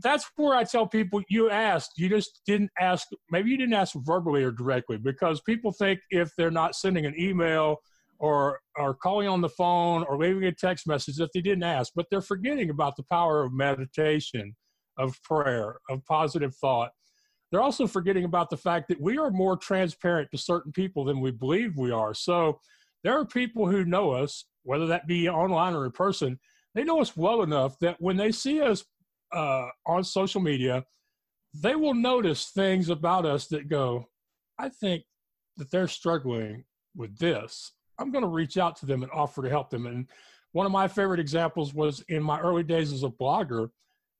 that's 0.03 0.31
where 0.37 0.55
I 0.55 0.65
tell 0.65 0.87
people 0.87 1.23
you 1.29 1.51
asked, 1.51 1.93
you 1.97 2.09
just 2.09 2.43
didn't 2.47 2.71
ask. 2.79 3.09
Maybe 3.31 3.51
you 3.51 3.57
didn't 3.57 3.75
ask 3.75 3.95
verbally 3.97 4.43
or 4.43 4.51
directly 4.51 4.99
because 4.99 5.41
people 5.41 5.73
think 5.73 6.01
if 6.11 6.31
they're 6.37 6.51
not 6.51 6.75
sending 6.75 7.07
an 7.07 7.15
email 7.19 7.79
or 8.19 8.61
or 8.77 8.95
calling 8.95 9.29
on 9.29 9.41
the 9.41 9.49
phone 9.49 10.05
or 10.09 10.19
leaving 10.19 10.45
a 10.45 10.53
text 10.53 10.87
message 10.87 11.17
that 11.17 11.31
they 11.33 11.41
didn't 11.41 11.65
ask, 11.65 11.93
but 11.95 12.07
they're 12.11 12.21
forgetting 12.21 12.71
about 12.71 12.97
the 12.97 13.05
power 13.05 13.43
of 13.43 13.53
meditation, 13.53 14.55
of 14.99 15.21
prayer, 15.23 15.79
of 15.89 16.05
positive 16.05 16.55
thought. 16.57 16.91
They're 17.51 17.63
also 17.63 17.87
forgetting 17.87 18.25
about 18.25 18.51
the 18.51 18.57
fact 18.57 18.89
that 18.89 19.01
we 19.01 19.19
are 19.19 19.31
more 19.31 19.57
transparent 19.57 20.31
to 20.33 20.39
certain 20.39 20.73
people 20.73 21.05
than 21.05 21.21
we 21.21 21.31
believe 21.31 21.77
we 21.77 21.93
are. 21.93 22.13
So 22.13 22.61
there 23.05 23.19
are 23.19 23.25
people 23.25 23.69
who 23.69 23.85
know 23.85 24.11
us, 24.11 24.47
whether 24.65 24.87
that 24.89 25.07
be 25.07 25.29
online 25.29 25.75
or 25.75 25.87
in 25.87 25.93
person, 25.93 26.39
they 26.75 26.85
know 26.85 27.01
us 27.01 27.17
well 27.17 27.43
enough 27.43 27.79
that 27.79 27.97
when 28.01 28.17
they 28.17 28.33
see 28.33 28.61
us 28.61 28.85
uh, 29.37 29.69
on 29.87 30.03
social 30.03 30.41
media, 30.41 30.85
they 31.55 31.77
will 31.77 31.95
notice 31.95 32.47
things 32.47 32.89
about 32.89 33.27
us 33.27 33.47
that 33.49 33.69
go, 33.69 34.07
I 34.59 34.71
think 34.71 35.05
that 35.59 35.71
they're 35.71 35.89
struggling 35.89 36.65
with 36.97 37.19
this. 37.19 37.73
I'm 37.99 38.11
going 38.11 38.25
to 38.25 38.29
reach 38.29 38.57
out 38.57 38.77
to 38.77 38.87
them 38.87 39.03
and 39.03 39.13
offer 39.13 39.43
to 39.43 39.51
help 39.51 39.71
them. 39.71 39.87
And 39.87 40.09
one 40.53 40.67
of 40.67 40.73
my 40.73 40.89
favorite 40.89 41.21
examples 41.21 41.75
was 41.75 42.03
in 42.09 42.23
my 42.23 42.41
early 42.41 42.63
days 42.63 42.93
as 42.93 43.03
a 43.03 43.09
blogger. 43.09 43.69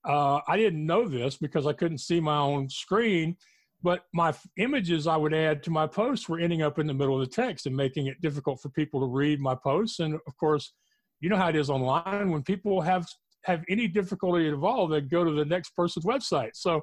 Uh, 0.05 0.41
I 0.47 0.57
didn't 0.57 0.85
know 0.85 1.09
this 1.09 1.37
because 1.37 1.67
I 1.67 1.73
couldn't 1.73 1.99
see 1.99 2.21
my 2.21 2.39
own 2.39 2.69
screen, 2.69 3.37
but 3.83 4.05
my 4.13 4.29
f- 4.29 4.47
images 4.59 5.07
I 5.07 5.17
would 5.17 5.35
add 5.35 5.63
to 5.65 5.71
my 5.71 5.87
posts 5.87 6.29
were 6.29 6.39
ending 6.39 6.63
up 6.63 6.79
in 6.79 6.87
the 6.87 6.95
middle 6.95 7.21
of 7.21 7.29
the 7.29 7.35
text 7.35 7.67
and 7.67 7.77
making 7.77 8.07
it 8.07 8.21
difficult 8.21 8.61
for 8.61 8.69
people 8.69 9.01
to 9.01 9.07
read 9.07 9.41
my 9.41 9.55
posts. 9.55 9.99
And 9.99 10.15
of 10.15 10.37
course, 10.39 10.73
you 11.21 11.31
know 11.31 11.37
how 11.37 11.49
it 11.49 11.57
is 11.57 11.71
online 11.71 12.31
when 12.31 12.43
people 12.43 12.83
have 12.83 13.07
have 13.47 13.65
any 13.69 13.87
difficulty 13.87 14.49
at 14.49 14.55
all, 14.55 14.87
they'd 14.87 15.09
go 15.09 15.25
to 15.25 15.31
the 15.31 15.45
next 15.45 15.71
person's 15.71 16.05
website. 16.05 16.51
So 16.55 16.81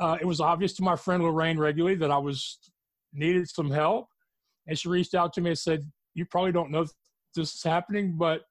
uh, 0.00 0.18
it 0.20 0.26
was 0.26 0.40
obvious 0.40 0.74
to 0.74 0.82
my 0.82 0.96
friend 0.96 1.22
Lorraine 1.22 1.58
regularly 1.58 1.94
that 1.96 2.10
I 2.10 2.18
was 2.18 2.58
needed 3.12 3.48
some 3.48 3.70
help, 3.70 4.08
and 4.66 4.78
she 4.78 4.88
reached 4.88 5.14
out 5.14 5.32
to 5.34 5.40
me 5.40 5.50
and 5.50 5.58
said, 5.58 5.80
"You 6.14 6.26
probably 6.26 6.52
don't 6.52 6.70
know 6.70 6.84
this 7.34 7.54
is 7.54 7.62
happening, 7.62 8.16
but." 8.16 8.42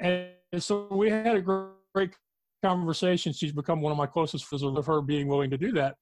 And 0.00 0.30
so 0.58 0.86
we 0.92 1.10
had 1.10 1.36
a 1.36 1.40
great 1.40 2.14
conversation. 2.62 3.32
She's 3.32 3.52
become 3.52 3.80
one 3.80 3.92
of 3.92 3.98
my 3.98 4.06
closest 4.06 4.44
friends 4.44 4.62
of 4.62 4.86
her 4.86 5.00
being 5.02 5.26
willing 5.26 5.50
to 5.50 5.58
do 5.58 5.72
that. 5.72 5.96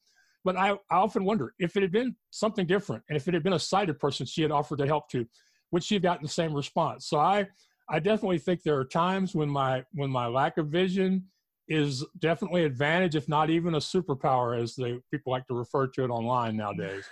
But 0.45 0.57
I, 0.57 0.73
I 0.91 0.97
often 0.97 1.25
wonder 1.25 1.55
if 1.59 1.77
it 1.77 1.83
had 1.83 1.91
been 1.91 2.15
something 2.31 2.67
different, 2.67 3.03
and 3.09 3.17
if 3.17 3.27
it 3.27 3.35
had 3.35 3.43
been 3.43 3.55
a 3.55 3.59
sighted 3.59 3.99
person 3.99 4.27
she 4.27 4.43
had 4.43 4.53
offered 4.53 4.79
to 4.79 4.87
help 4.87 5.09
to, 5.11 5.27
would 5.73 5.83
she 5.83 5.95
have 5.95 6.03
gotten 6.03 6.23
the 6.23 6.29
same 6.29 6.55
response? 6.55 7.09
So 7.09 7.19
I, 7.19 7.47
I 7.89 7.99
definitely 8.01 8.39
think 8.39 8.63
there 8.63 8.77
are 8.79 8.85
times 8.85 9.35
when 9.35 9.49
my 9.49 9.85
when 9.93 10.11
my 10.11 10.27
lack 10.27 10.59
of 10.59 10.69
vision 10.69 11.25
is 11.69 12.05
definitely 12.19 12.65
advantage, 12.65 13.17
if 13.17 13.29
not 13.29 13.51
even 13.51 13.75
a 13.75 13.79
superpower, 13.79 14.61
as 14.61 14.75
they 14.77 14.99
people 15.11 15.33
like 15.33 15.47
to 15.47 15.55
refer 15.55 15.87
to 15.89 16.05
it 16.05 16.11
online 16.11 16.57
nowadays. 16.57 17.05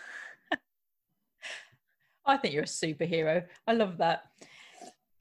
I 2.27 2.37
think 2.37 2.55
you're 2.55 2.63
a 2.63 2.67
superhero. 2.67 3.45
I 3.67 3.73
love 3.73 3.99
that. 3.99 4.25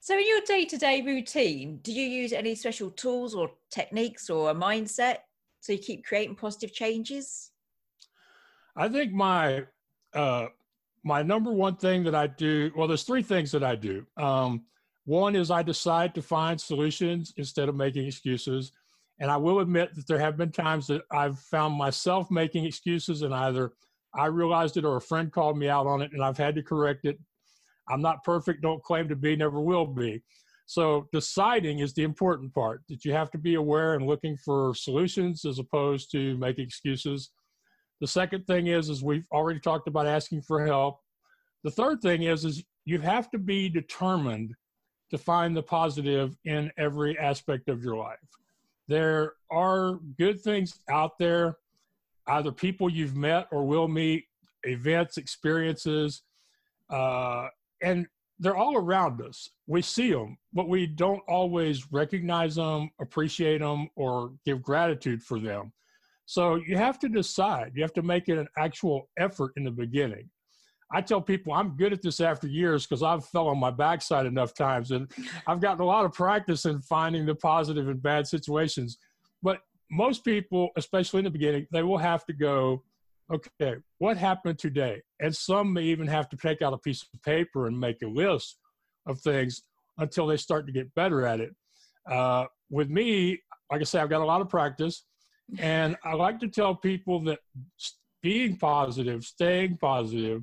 So, 0.00 0.18
in 0.18 0.26
your 0.26 0.40
day 0.46 0.64
to 0.66 0.76
day 0.76 1.02
routine, 1.02 1.78
do 1.82 1.92
you 1.92 2.02
use 2.02 2.32
any 2.32 2.54
special 2.54 2.90
tools 2.90 3.34
or 3.34 3.50
techniques 3.70 4.28
or 4.30 4.50
a 4.50 4.54
mindset 4.54 5.18
so 5.60 5.72
you 5.72 5.78
keep 5.78 6.04
creating 6.04 6.36
positive 6.36 6.72
changes? 6.72 7.52
I 8.76 8.88
think 8.88 9.12
my 9.12 9.64
uh, 10.12 10.48
my 11.04 11.22
number 11.22 11.52
one 11.52 11.76
thing 11.76 12.04
that 12.04 12.14
I 12.14 12.26
do 12.26 12.70
well, 12.76 12.88
there's 12.88 13.04
three 13.04 13.22
things 13.22 13.52
that 13.52 13.64
I 13.64 13.76
do. 13.76 14.06
Um, 14.16 14.64
one 15.04 15.36
is 15.36 15.50
I 15.50 15.62
decide 15.62 16.14
to 16.14 16.22
find 16.22 16.60
solutions 16.60 17.32
instead 17.36 17.68
of 17.68 17.76
making 17.76 18.06
excuses. 18.06 18.72
And 19.20 19.30
I 19.30 19.36
will 19.36 19.60
admit 19.60 19.94
that 19.94 20.06
there 20.06 20.18
have 20.18 20.36
been 20.36 20.50
times 20.50 20.86
that 20.88 21.02
I've 21.10 21.38
found 21.38 21.74
myself 21.74 22.30
making 22.30 22.64
excuses 22.64 23.22
and 23.22 23.34
either 23.34 23.72
I 24.14 24.26
realized 24.26 24.76
it 24.76 24.84
or 24.84 24.96
a 24.96 25.02
friend 25.02 25.30
called 25.30 25.58
me 25.58 25.68
out 25.68 25.86
on 25.86 26.00
it 26.02 26.12
and 26.12 26.22
I've 26.22 26.38
had 26.38 26.54
to 26.56 26.62
correct 26.62 27.04
it. 27.04 27.18
I'm 27.88 28.00
not 28.00 28.24
perfect, 28.24 28.62
don't 28.62 28.82
claim 28.82 29.08
to 29.08 29.16
be, 29.16 29.36
never 29.36 29.60
will 29.60 29.86
be. 29.86 30.22
So 30.66 31.08
deciding 31.12 31.80
is 31.80 31.92
the 31.92 32.02
important 32.02 32.54
part 32.54 32.82
that 32.88 33.04
you 33.04 33.12
have 33.12 33.30
to 33.32 33.38
be 33.38 33.54
aware 33.54 33.94
and 33.94 34.06
looking 34.06 34.38
for 34.38 34.74
solutions 34.74 35.44
as 35.44 35.58
opposed 35.58 36.10
to 36.12 36.38
making 36.38 36.64
excuses. 36.64 37.30
The 38.00 38.06
second 38.06 38.46
thing 38.46 38.68
is, 38.68 38.88
is 38.88 39.02
we've 39.02 39.26
already 39.32 39.60
talked 39.60 39.86
about 39.86 40.06
asking 40.06 40.42
for 40.42 40.64
help. 40.64 40.98
The 41.62 41.70
third 41.70 42.00
thing 42.00 42.22
is, 42.22 42.44
is 42.46 42.64
you 42.86 42.98
have 43.00 43.30
to 43.32 43.38
be 43.38 43.68
determined 43.68 44.54
to 45.10 45.18
find 45.18 45.56
the 45.56 45.62
positive 45.62 46.36
in 46.44 46.70
every 46.76 47.18
aspect 47.18 47.68
of 47.68 47.82
your 47.82 47.96
life. 47.96 48.18
There 48.88 49.34
are 49.50 49.98
good 50.18 50.40
things 50.40 50.80
out 50.90 51.18
there, 51.18 51.56
either 52.26 52.52
people 52.52 52.90
you've 52.90 53.16
met 53.16 53.46
or 53.50 53.64
will 53.64 53.88
meet, 53.88 54.24
events, 54.64 55.16
experiences, 55.16 56.22
uh, 56.90 57.48
and 57.82 58.06
they're 58.38 58.56
all 58.56 58.76
around 58.76 59.22
us. 59.22 59.50
We 59.66 59.82
see 59.82 60.10
them, 60.12 60.36
but 60.52 60.68
we 60.68 60.86
don't 60.86 61.22
always 61.28 61.90
recognize 61.92 62.56
them, 62.56 62.90
appreciate 63.00 63.58
them, 63.58 63.88
or 63.96 64.32
give 64.44 64.62
gratitude 64.62 65.22
for 65.22 65.38
them. 65.38 65.72
So 66.26 66.56
you 66.56 66.76
have 66.76 66.98
to 67.00 67.08
decide. 67.08 67.72
You 67.74 67.82
have 67.82 67.92
to 67.94 68.02
make 68.02 68.28
it 68.28 68.38
an 68.38 68.48
actual 68.58 69.08
effort 69.18 69.52
in 69.56 69.64
the 69.64 69.70
beginning. 69.70 70.28
I 70.92 71.00
tell 71.00 71.20
people 71.20 71.52
I'm 71.52 71.76
good 71.76 71.92
at 71.92 72.02
this 72.02 72.20
after 72.20 72.46
years 72.46 72.86
because 72.86 73.02
I've 73.02 73.24
fell 73.26 73.48
on 73.48 73.58
my 73.58 73.70
backside 73.70 74.26
enough 74.26 74.54
times 74.54 74.90
and 74.90 75.10
I've 75.46 75.60
gotten 75.60 75.80
a 75.80 75.86
lot 75.86 76.04
of 76.04 76.12
practice 76.12 76.64
in 76.66 76.80
finding 76.80 77.26
the 77.26 77.34
positive 77.34 77.88
in 77.88 77.98
bad 77.98 78.26
situations. 78.26 78.98
But 79.42 79.60
most 79.90 80.24
people, 80.24 80.70
especially 80.76 81.18
in 81.18 81.24
the 81.24 81.30
beginning, 81.30 81.66
they 81.70 81.82
will 81.82 81.98
have 81.98 82.24
to 82.26 82.32
go, 82.32 82.82
okay, 83.32 83.76
what 83.98 84.16
happened 84.16 84.58
today? 84.58 85.02
And 85.20 85.34
some 85.34 85.72
may 85.72 85.82
even 85.84 86.06
have 86.06 86.28
to 86.30 86.36
take 86.36 86.62
out 86.62 86.72
a 86.72 86.78
piece 86.78 87.02
of 87.02 87.22
paper 87.22 87.66
and 87.66 87.78
make 87.78 88.02
a 88.02 88.08
list 88.08 88.58
of 89.06 89.20
things 89.20 89.62
until 89.98 90.26
they 90.26 90.36
start 90.36 90.66
to 90.66 90.72
get 90.72 90.94
better 90.94 91.26
at 91.26 91.40
it. 91.40 91.54
Uh, 92.10 92.44
with 92.70 92.90
me, 92.90 93.40
like 93.70 93.80
I 93.80 93.84
say, 93.84 94.00
I've 94.00 94.10
got 94.10 94.20
a 94.20 94.26
lot 94.26 94.40
of 94.40 94.48
practice. 94.48 95.04
And 95.58 95.96
I 96.04 96.14
like 96.14 96.40
to 96.40 96.48
tell 96.48 96.74
people 96.74 97.20
that 97.24 97.38
being 98.22 98.56
positive, 98.56 99.24
staying 99.24 99.76
positive, 99.76 100.42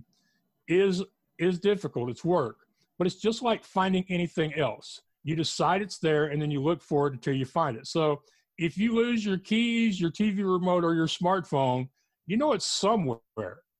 is 0.67 1.03
is 1.39 1.59
difficult. 1.59 2.09
It's 2.09 2.23
work, 2.23 2.57
but 2.97 3.07
it's 3.07 3.17
just 3.17 3.41
like 3.41 3.63
finding 3.63 4.05
anything 4.09 4.53
else. 4.55 5.01
You 5.23 5.35
decide 5.35 5.81
it's 5.81 5.99
there, 5.99 6.25
and 6.25 6.41
then 6.41 6.51
you 6.51 6.61
look 6.61 6.81
for 6.81 7.07
it 7.07 7.13
until 7.13 7.35
you 7.35 7.45
find 7.45 7.77
it. 7.77 7.87
So 7.87 8.21
if 8.57 8.77
you 8.77 8.95
lose 8.95 9.25
your 9.25 9.37
keys, 9.37 9.99
your 9.99 10.11
TV 10.11 10.37
remote, 10.39 10.83
or 10.83 10.93
your 10.93 11.07
smartphone, 11.07 11.89
you 12.27 12.37
know 12.37 12.53
it's 12.53 12.65
somewhere. 12.65 13.19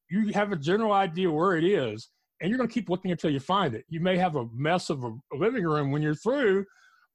You 0.10 0.32
have 0.34 0.52
a 0.52 0.56
general 0.56 0.92
idea 0.92 1.32
where 1.32 1.56
it 1.56 1.64
is, 1.64 2.10
and 2.42 2.50
you're 2.50 2.58
going 2.58 2.70
to 2.70 2.74
keep 2.74 2.90
looking 2.90 3.12
until 3.12 3.32
you 3.32 3.40
find 3.40 3.76
it. 3.76 3.86
You 3.90 4.00
may 4.00 4.18
have 4.18 4.36
a 4.36 4.48
mess 4.54 4.90
of 4.90 5.04
a 5.04 5.12
living 5.34 5.64
room 5.64 5.92
when 5.92 6.02
you're 6.02 6.16
through, 6.16 6.66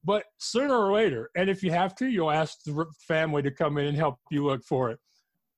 but 0.04 0.24
sooner 0.38 0.74
or 0.74 0.92
later, 0.92 1.30
and 1.36 1.50
if 1.50 1.62
you 1.62 1.72
have 1.72 1.94
to, 1.96 2.06
you'll 2.06 2.30
ask 2.30 2.62
the 2.64 2.86
family 3.06 3.42
to 3.42 3.50
come 3.50 3.76
in 3.78 3.86
and 3.86 3.96
help 3.96 4.18
you 4.30 4.44
look 4.44 4.64
for 4.64 4.90
it. 4.90 4.98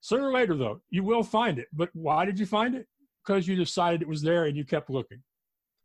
Sooner 0.00 0.28
or 0.28 0.32
later, 0.32 0.54
though, 0.54 0.80
you 0.90 1.02
will 1.02 1.22
find 1.22 1.58
it. 1.58 1.68
But 1.72 1.90
why 1.92 2.24
did 2.24 2.38
you 2.38 2.46
find 2.46 2.74
it? 2.74 2.86
Because 3.28 3.46
you 3.46 3.56
decided 3.56 4.00
it 4.00 4.08
was 4.08 4.22
there 4.22 4.46
and 4.46 4.56
you 4.56 4.64
kept 4.64 4.88
looking. 4.88 5.22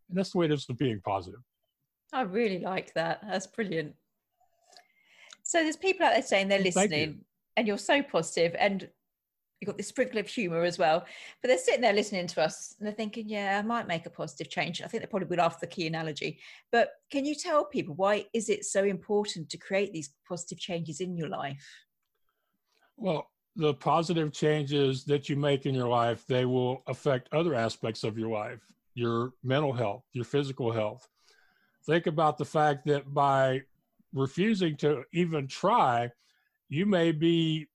And 0.09 0.17
that's 0.17 0.31
the 0.31 0.37
way 0.37 0.45
it 0.45 0.51
is 0.51 0.65
with 0.67 0.77
being 0.77 1.01
positive. 1.03 1.41
I 2.13 2.21
really 2.21 2.59
like 2.59 2.93
that. 2.93 3.19
That's 3.27 3.47
brilliant. 3.47 3.95
So 5.43 5.61
there's 5.61 5.75
people 5.75 6.05
out 6.05 6.13
there 6.13 6.21
saying 6.21 6.47
they're 6.47 6.59
listening 6.59 7.09
you. 7.09 7.25
and 7.57 7.67
you're 7.67 7.77
so 7.77 8.01
positive 8.01 8.55
and 8.57 8.87
you've 9.59 9.67
got 9.67 9.77
this 9.77 9.89
sprinkle 9.89 10.19
of 10.19 10.27
humor 10.27 10.63
as 10.63 10.77
well. 10.79 11.05
But 11.41 11.49
they're 11.49 11.57
sitting 11.57 11.81
there 11.81 11.91
listening 11.91 12.27
to 12.27 12.41
us 12.41 12.75
and 12.79 12.87
they're 12.87 12.95
thinking, 12.95 13.27
yeah, 13.27 13.59
I 13.61 13.67
might 13.67 13.87
make 13.87 14.05
a 14.05 14.09
positive 14.09 14.49
change. 14.49 14.81
I 14.81 14.87
think 14.87 15.03
they 15.03 15.07
probably 15.07 15.27
will 15.27 15.43
after 15.43 15.65
the 15.65 15.71
key 15.71 15.87
analogy. 15.87 16.39
But 16.71 16.91
can 17.11 17.25
you 17.25 17.35
tell 17.35 17.65
people 17.65 17.95
why 17.95 18.25
is 18.33 18.47
it 18.47 18.63
so 18.63 18.85
important 18.85 19.49
to 19.49 19.57
create 19.57 19.91
these 19.91 20.11
positive 20.29 20.59
changes 20.59 21.01
in 21.01 21.17
your 21.17 21.27
life? 21.27 21.67
Well, 22.95 23.27
the 23.55 23.73
positive 23.73 24.31
changes 24.31 25.03
that 25.05 25.29
you 25.29 25.35
make 25.35 25.65
in 25.65 25.75
your 25.75 25.87
life, 25.87 26.25
they 26.27 26.45
will 26.45 26.83
affect 26.87 27.29
other 27.31 27.53
aspects 27.53 28.03
of 28.03 28.17
your 28.17 28.29
life, 28.29 28.61
your 28.95 29.33
mental 29.43 29.73
health, 29.73 30.03
your 30.13 30.25
physical 30.25 30.71
health. 30.71 31.07
Think 31.85 32.07
about 32.07 32.37
the 32.37 32.45
fact 32.45 32.85
that 32.87 33.13
by 33.13 33.61
refusing 34.13 34.75
to 34.77 35.03
even 35.13 35.47
try, 35.47 36.09
you 36.69 36.85
may 36.85 37.11
be 37.11 37.67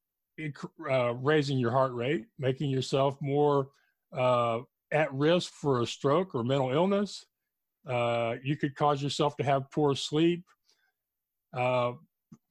uh, 0.90 1.14
raising 1.14 1.58
your 1.58 1.70
heart 1.70 1.92
rate, 1.92 2.24
making 2.38 2.70
yourself 2.70 3.16
more 3.20 3.68
uh, 4.12 4.60
at 4.92 5.12
risk 5.12 5.52
for 5.52 5.82
a 5.82 5.86
stroke 5.86 6.34
or 6.34 6.42
mental 6.42 6.72
illness. 6.72 7.26
Uh, 7.86 8.34
you 8.42 8.56
could 8.56 8.74
cause 8.74 9.02
yourself 9.02 9.36
to 9.36 9.44
have 9.44 9.70
poor 9.70 9.94
sleep. 9.94 10.44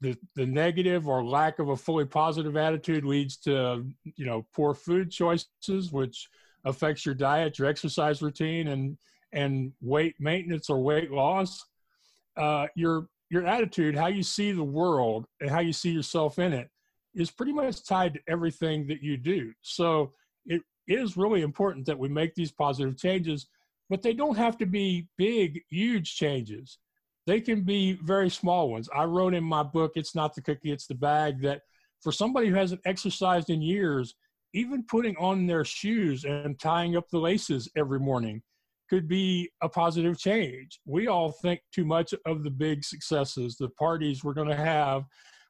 The, 0.02 0.16
the 0.36 0.46
negative 0.46 1.08
or 1.08 1.26
lack 1.26 1.60
of 1.60 1.70
a 1.70 1.78
fully 1.78 2.06
positive 2.06 2.56
attitude 2.56 3.04
leads 3.04 3.38
to 3.38 3.86
you 4.16 4.26
know 4.26 4.46
poor 4.54 4.74
food 4.74 5.12
choices 5.12 5.92
which 5.92 6.28
affects 6.66 7.06
your 7.06 7.16
diet 7.16 7.58
your 7.58 7.68
exercise 7.68 8.22
routine 8.22 8.68
and 8.68 8.98
and 9.34 9.74
weight 9.82 10.16
maintenance 10.20 10.70
or 10.70 10.82
weight 10.82 11.12
loss. 11.12 11.64
Uh, 12.36 12.68
your 12.76 13.08
your 13.30 13.46
attitude 13.46 13.96
how 13.96 14.08
you 14.08 14.24
see 14.24 14.52
the 14.52 14.64
world 14.64 15.26
and 15.42 15.50
how 15.50 15.60
you 15.60 15.74
see 15.74 15.92
yourself 15.92 16.40
in 16.40 16.54
it 16.54 16.70
is 17.16 17.32
pretty 17.32 17.54
much 17.54 17.84
tied 17.84 18.14
to 18.14 18.20
everything 18.28 18.86
that 18.88 19.02
you 19.02 19.18
do. 19.18 19.52
So 19.62 20.14
it 20.46 20.62
is 20.88 21.18
really 21.18 21.42
important 21.42 21.86
that 21.88 21.98
we 21.98 22.08
make 22.08 22.36
these 22.36 22.52
positive 22.52 22.98
changes 22.98 23.48
but 23.90 24.02
they 24.02 24.14
don't 24.14 24.38
have 24.38 24.58
to 24.58 24.66
be 24.66 25.08
big 25.18 25.62
huge 25.70 26.16
changes 26.16 26.78
they 27.28 27.42
can 27.42 27.62
be 27.62 28.00
very 28.04 28.30
small 28.30 28.72
ones. 28.72 28.90
I 28.96 29.04
wrote 29.04 29.34
in 29.34 29.44
my 29.44 29.62
book, 29.62 29.92
It's 29.96 30.16
Not 30.16 30.34
the 30.34 30.42
Cookie, 30.42 30.72
It's 30.72 30.88
the 30.88 30.96
Bag, 30.96 31.42
that 31.42 31.62
for 32.02 32.14
somebody 32.14 32.48
who 32.48 32.56
hasn't 32.56 32.82
exercised 32.86 33.50
in 33.50 33.62
years, 33.62 34.16
even 34.54 34.86
putting 34.86 35.16
on 35.18 35.46
their 35.46 35.66
shoes 35.66 36.24
and 36.24 36.58
tying 36.58 36.96
up 36.96 37.10
the 37.10 37.20
laces 37.20 37.70
every 37.76 38.00
morning 38.00 38.42
could 38.90 39.10
be 39.10 39.50
a 39.62 39.68
positive 39.68 40.18
change. 40.18 40.80
We 40.86 41.08
all 41.08 41.32
think 41.32 41.60
too 41.76 41.84
much 41.84 42.14
of 42.26 42.46
the 42.46 42.50
big 42.50 42.86
successes, 42.86 43.58
the 43.58 43.70
parties 43.70 44.24
we're 44.24 44.34
going 44.34 44.48
to 44.48 44.56
have 44.56 45.04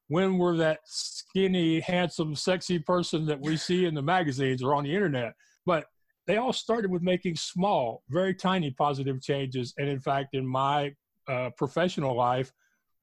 when 0.07 0.39
we're 0.39 0.57
that 0.57 0.79
skinny, 0.85 1.79
handsome, 1.81 2.33
sexy 2.33 2.79
person 2.79 3.27
that 3.27 3.39
we 3.39 3.55
see 3.55 3.85
in 3.85 3.93
the 3.93 4.01
magazines 4.01 4.63
or 4.63 4.73
on 4.73 4.85
the 4.85 4.95
internet. 4.95 5.33
But 5.65 5.85
they 6.25 6.37
all 6.37 6.53
started 6.53 6.89
with 6.89 7.03
making 7.03 7.35
small, 7.35 8.01
very 8.09 8.33
tiny 8.33 8.71
positive 8.71 9.21
changes. 9.21 9.75
And 9.77 9.87
in 9.87 9.99
fact, 9.99 10.33
in 10.33 10.47
my 10.47 10.93
uh, 11.27 11.49
professional 11.57 12.15
life, 12.15 12.51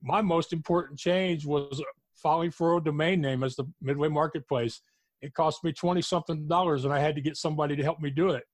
my 0.03 0.21
most 0.21 0.53
important 0.53 0.99
change 0.99 1.47
was 1.47 1.83
filing 2.15 2.51
for 2.51 2.77
a 2.77 2.83
domain 2.83 3.21
name 3.21 3.43
as 3.43 3.57
the 3.57 3.65
Midway 3.81 4.09
Marketplace. 4.09 4.81
It 5.23 5.35
cost 5.35 5.65
me 5.65 5.73
20 5.73 6.03
something 6.03 6.47
dollars 6.47 6.85
and 6.85 6.93
I 6.93 6.99
had 6.99 7.15
to 7.15 7.21
get 7.21 7.37
somebody 7.37 7.77
to 7.77 7.83
help 7.83 8.01
me 8.01 8.11
do 8.11 8.31
it. 8.31 8.45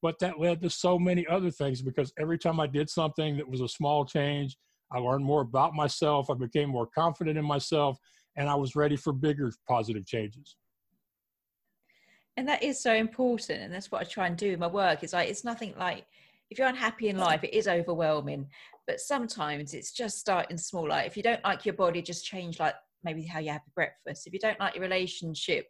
But 0.00 0.18
that 0.20 0.38
led 0.38 0.62
to 0.62 0.70
so 0.70 0.98
many 0.98 1.26
other 1.26 1.50
things 1.50 1.82
because 1.82 2.12
every 2.18 2.38
time 2.38 2.60
I 2.60 2.66
did 2.66 2.88
something 2.88 3.36
that 3.36 3.48
was 3.48 3.60
a 3.60 3.68
small 3.68 4.04
change, 4.04 4.56
I 4.92 4.98
learned 4.98 5.24
more 5.24 5.42
about 5.42 5.74
myself. 5.74 6.30
I 6.30 6.34
became 6.34 6.68
more 6.68 6.86
confident 6.86 7.36
in 7.36 7.44
myself 7.44 7.98
and 8.36 8.48
I 8.48 8.54
was 8.54 8.76
ready 8.76 8.96
for 8.96 9.12
bigger 9.12 9.52
positive 9.66 10.06
changes. 10.06 10.56
And 12.36 12.46
that 12.46 12.62
is 12.62 12.80
so 12.80 12.94
important. 12.94 13.62
And 13.62 13.74
that's 13.74 13.90
what 13.90 14.00
I 14.00 14.04
try 14.04 14.28
and 14.28 14.36
do 14.36 14.52
in 14.52 14.60
my 14.60 14.68
work. 14.68 15.02
It's 15.02 15.12
like, 15.12 15.28
it's 15.28 15.42
nothing 15.42 15.74
like, 15.76 16.06
if 16.50 16.58
you're 16.58 16.68
unhappy 16.68 17.08
in 17.08 17.18
life, 17.18 17.44
it 17.44 17.54
is 17.54 17.68
overwhelming. 17.68 18.48
But 18.86 19.00
sometimes 19.00 19.74
it's 19.74 19.92
just 19.92 20.18
starting 20.18 20.56
small. 20.56 20.88
Like 20.88 21.06
if 21.06 21.16
you 21.16 21.22
don't 21.22 21.44
like 21.44 21.66
your 21.66 21.74
body, 21.74 22.00
just 22.00 22.24
change 22.24 22.58
like 22.58 22.74
maybe 23.04 23.24
how 23.24 23.38
you 23.38 23.50
have 23.50 23.62
breakfast. 23.74 24.26
If 24.26 24.32
you 24.32 24.38
don't 24.38 24.58
like 24.58 24.74
your 24.74 24.82
relationship, 24.82 25.66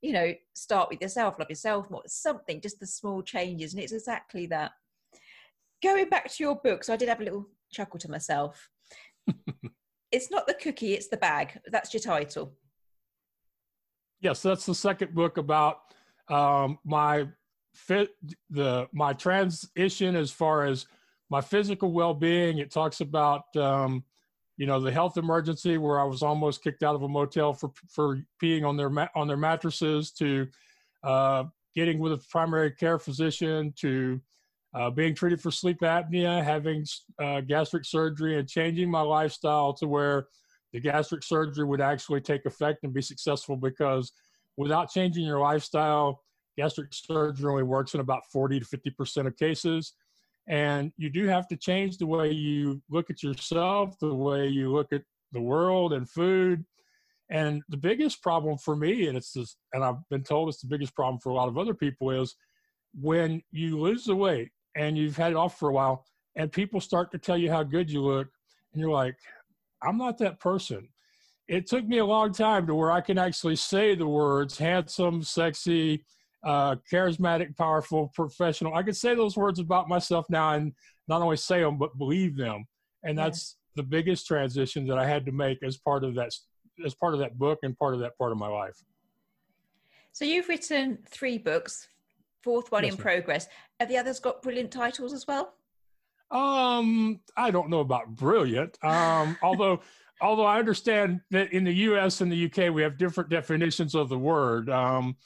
you 0.00 0.12
know, 0.12 0.32
start 0.54 0.88
with 0.90 1.00
yourself, 1.00 1.36
love 1.38 1.50
yourself 1.50 1.90
more. 1.90 2.02
Something, 2.06 2.60
just 2.60 2.80
the 2.80 2.86
small 2.86 3.22
changes. 3.22 3.74
And 3.74 3.82
it's 3.82 3.92
exactly 3.92 4.46
that. 4.46 4.72
Going 5.82 6.08
back 6.08 6.30
to 6.30 6.42
your 6.42 6.56
books, 6.56 6.88
I 6.88 6.96
did 6.96 7.08
have 7.08 7.20
a 7.20 7.24
little 7.24 7.48
chuckle 7.72 7.98
to 8.00 8.10
myself. 8.10 8.68
it's 10.12 10.30
not 10.30 10.46
the 10.46 10.54
cookie, 10.54 10.94
it's 10.94 11.08
the 11.08 11.16
bag. 11.16 11.58
That's 11.66 11.92
your 11.92 12.00
title. 12.00 12.54
Yes, 14.20 14.42
that's 14.42 14.66
the 14.66 14.74
second 14.74 15.14
book 15.14 15.36
about 15.36 15.78
um, 16.28 16.78
my 16.84 17.26
fit 17.74 18.10
the 18.50 18.88
my 18.92 19.12
transition 19.12 20.16
as 20.16 20.30
far 20.30 20.64
as 20.64 20.86
my 21.30 21.40
physical 21.40 21.92
well-being. 21.92 22.58
It 22.58 22.70
talks 22.70 23.00
about 23.00 23.54
um, 23.56 24.04
you 24.56 24.66
know 24.66 24.80
the 24.80 24.92
health 24.92 25.16
emergency 25.16 25.78
where 25.78 25.98
I 25.98 26.04
was 26.04 26.22
almost 26.22 26.62
kicked 26.62 26.82
out 26.82 26.94
of 26.94 27.02
a 27.02 27.08
motel 27.08 27.52
for 27.52 27.72
for 27.88 28.22
peeing 28.42 28.66
on 28.66 28.76
their 28.76 28.90
ma- 28.90 29.08
on 29.14 29.26
their 29.26 29.36
mattresses 29.36 30.12
to 30.12 30.46
uh, 31.02 31.44
getting 31.74 31.98
with 31.98 32.12
a 32.12 32.20
primary 32.30 32.70
care 32.70 32.98
physician 32.98 33.72
to 33.78 34.20
uh, 34.74 34.90
being 34.90 35.14
treated 35.14 35.40
for 35.40 35.50
sleep 35.50 35.80
apnea, 35.80 36.42
having 36.42 36.84
uh, 37.20 37.40
gastric 37.40 37.84
surgery, 37.84 38.38
and 38.38 38.48
changing 38.48 38.90
my 38.90 39.00
lifestyle 39.00 39.72
to 39.74 39.86
where 39.86 40.28
the 40.72 40.80
gastric 40.80 41.22
surgery 41.22 41.64
would 41.64 41.80
actually 41.80 42.20
take 42.20 42.46
effect 42.46 42.82
and 42.82 42.94
be 42.94 43.02
successful 43.02 43.56
because 43.56 44.12
without 44.56 44.90
changing 44.90 45.24
your 45.24 45.40
lifestyle, 45.40 46.22
gastric 46.56 46.88
surgery 46.92 47.50
only 47.50 47.62
works 47.62 47.94
in 47.94 48.00
about 48.00 48.22
40 48.32 48.60
to 48.60 48.66
50% 48.66 49.26
of 49.26 49.36
cases. 49.36 49.94
And 50.48 50.92
you 50.96 51.08
do 51.08 51.26
have 51.26 51.46
to 51.48 51.56
change 51.56 51.98
the 51.98 52.06
way 52.06 52.30
you 52.30 52.82
look 52.90 53.10
at 53.10 53.22
yourself, 53.22 53.98
the 54.00 54.14
way 54.14 54.48
you 54.48 54.72
look 54.72 54.92
at 54.92 55.02
the 55.32 55.40
world 55.40 55.92
and 55.92 56.08
food. 56.08 56.64
And 57.30 57.62
the 57.68 57.76
biggest 57.76 58.22
problem 58.22 58.58
for 58.58 58.76
me, 58.76 59.06
and 59.06 59.16
it's 59.16 59.32
this, 59.32 59.56
and 59.72 59.82
I've 59.82 60.06
been 60.10 60.22
told 60.24 60.48
it's 60.48 60.60
the 60.60 60.68
biggest 60.68 60.94
problem 60.94 61.20
for 61.20 61.30
a 61.30 61.34
lot 61.34 61.48
of 61.48 61.56
other 61.56 61.74
people, 61.74 62.10
is 62.10 62.34
when 63.00 63.40
you 63.52 63.80
lose 63.80 64.04
the 64.04 64.16
weight 64.16 64.50
and 64.76 64.98
you've 64.98 65.16
had 65.16 65.30
it 65.30 65.36
off 65.36 65.58
for 65.58 65.70
a 65.70 65.72
while, 65.72 66.04
and 66.36 66.52
people 66.52 66.80
start 66.80 67.10
to 67.12 67.18
tell 67.18 67.38
you 67.38 67.50
how 67.50 67.62
good 67.62 67.90
you 67.90 68.02
look, 68.02 68.28
and 68.72 68.80
you're 68.80 68.90
like, 68.90 69.16
I'm 69.82 69.96
not 69.96 70.18
that 70.18 70.40
person. 70.40 70.88
It 71.48 71.66
took 71.66 71.86
me 71.86 71.98
a 71.98 72.04
long 72.04 72.32
time 72.32 72.66
to 72.66 72.74
where 72.74 72.90
I 72.90 73.00
can 73.00 73.18
actually 73.18 73.56
say 73.56 73.94
the 73.94 74.06
words 74.06 74.58
handsome, 74.58 75.22
sexy, 75.22 76.04
uh, 76.44 76.76
charismatic, 76.90 77.56
powerful, 77.56 78.10
professional. 78.14 78.74
I 78.74 78.82
could 78.82 78.96
say 78.96 79.14
those 79.14 79.36
words 79.36 79.58
about 79.58 79.88
myself 79.88 80.26
now 80.28 80.52
and 80.52 80.72
not 81.08 81.22
only 81.22 81.36
say 81.36 81.60
them, 81.60 81.78
but 81.78 81.96
believe 81.98 82.36
them. 82.36 82.64
And 83.04 83.18
that's 83.18 83.56
yeah. 83.76 83.82
the 83.82 83.88
biggest 83.88 84.26
transition 84.26 84.86
that 84.86 84.98
I 84.98 85.06
had 85.06 85.26
to 85.26 85.32
make 85.32 85.62
as 85.62 85.76
part 85.76 86.04
of 86.04 86.14
that, 86.16 86.32
as 86.84 86.94
part 86.94 87.14
of 87.14 87.20
that 87.20 87.38
book 87.38 87.60
and 87.62 87.78
part 87.78 87.94
of 87.94 88.00
that 88.00 88.16
part 88.18 88.32
of 88.32 88.38
my 88.38 88.48
life. 88.48 88.76
So 90.12 90.24
you've 90.24 90.48
written 90.48 90.98
three 91.08 91.38
books, 91.38 91.88
fourth 92.42 92.70
one 92.70 92.84
yes, 92.84 92.92
in 92.92 92.98
progress. 92.98 93.48
Have 93.80 93.88
the 93.88 93.96
others 93.96 94.20
got 94.20 94.42
brilliant 94.42 94.70
titles 94.70 95.12
as 95.12 95.26
well? 95.26 95.54
Um, 96.30 97.20
I 97.36 97.50
don't 97.50 97.70
know 97.70 97.80
about 97.80 98.14
brilliant. 98.14 98.78
Um, 98.82 99.36
although, 99.42 99.80
although 100.20 100.44
I 100.44 100.58
understand 100.58 101.20
that 101.30 101.52
in 101.52 101.64
the 101.64 101.72
U.S. 101.72 102.20
and 102.20 102.30
the 102.30 102.36
U.K. 102.36 102.70
we 102.70 102.82
have 102.82 102.98
different 102.98 103.30
definitions 103.30 103.94
of 103.94 104.08
the 104.08 104.18
word. 104.18 104.68
Um, 104.70 105.16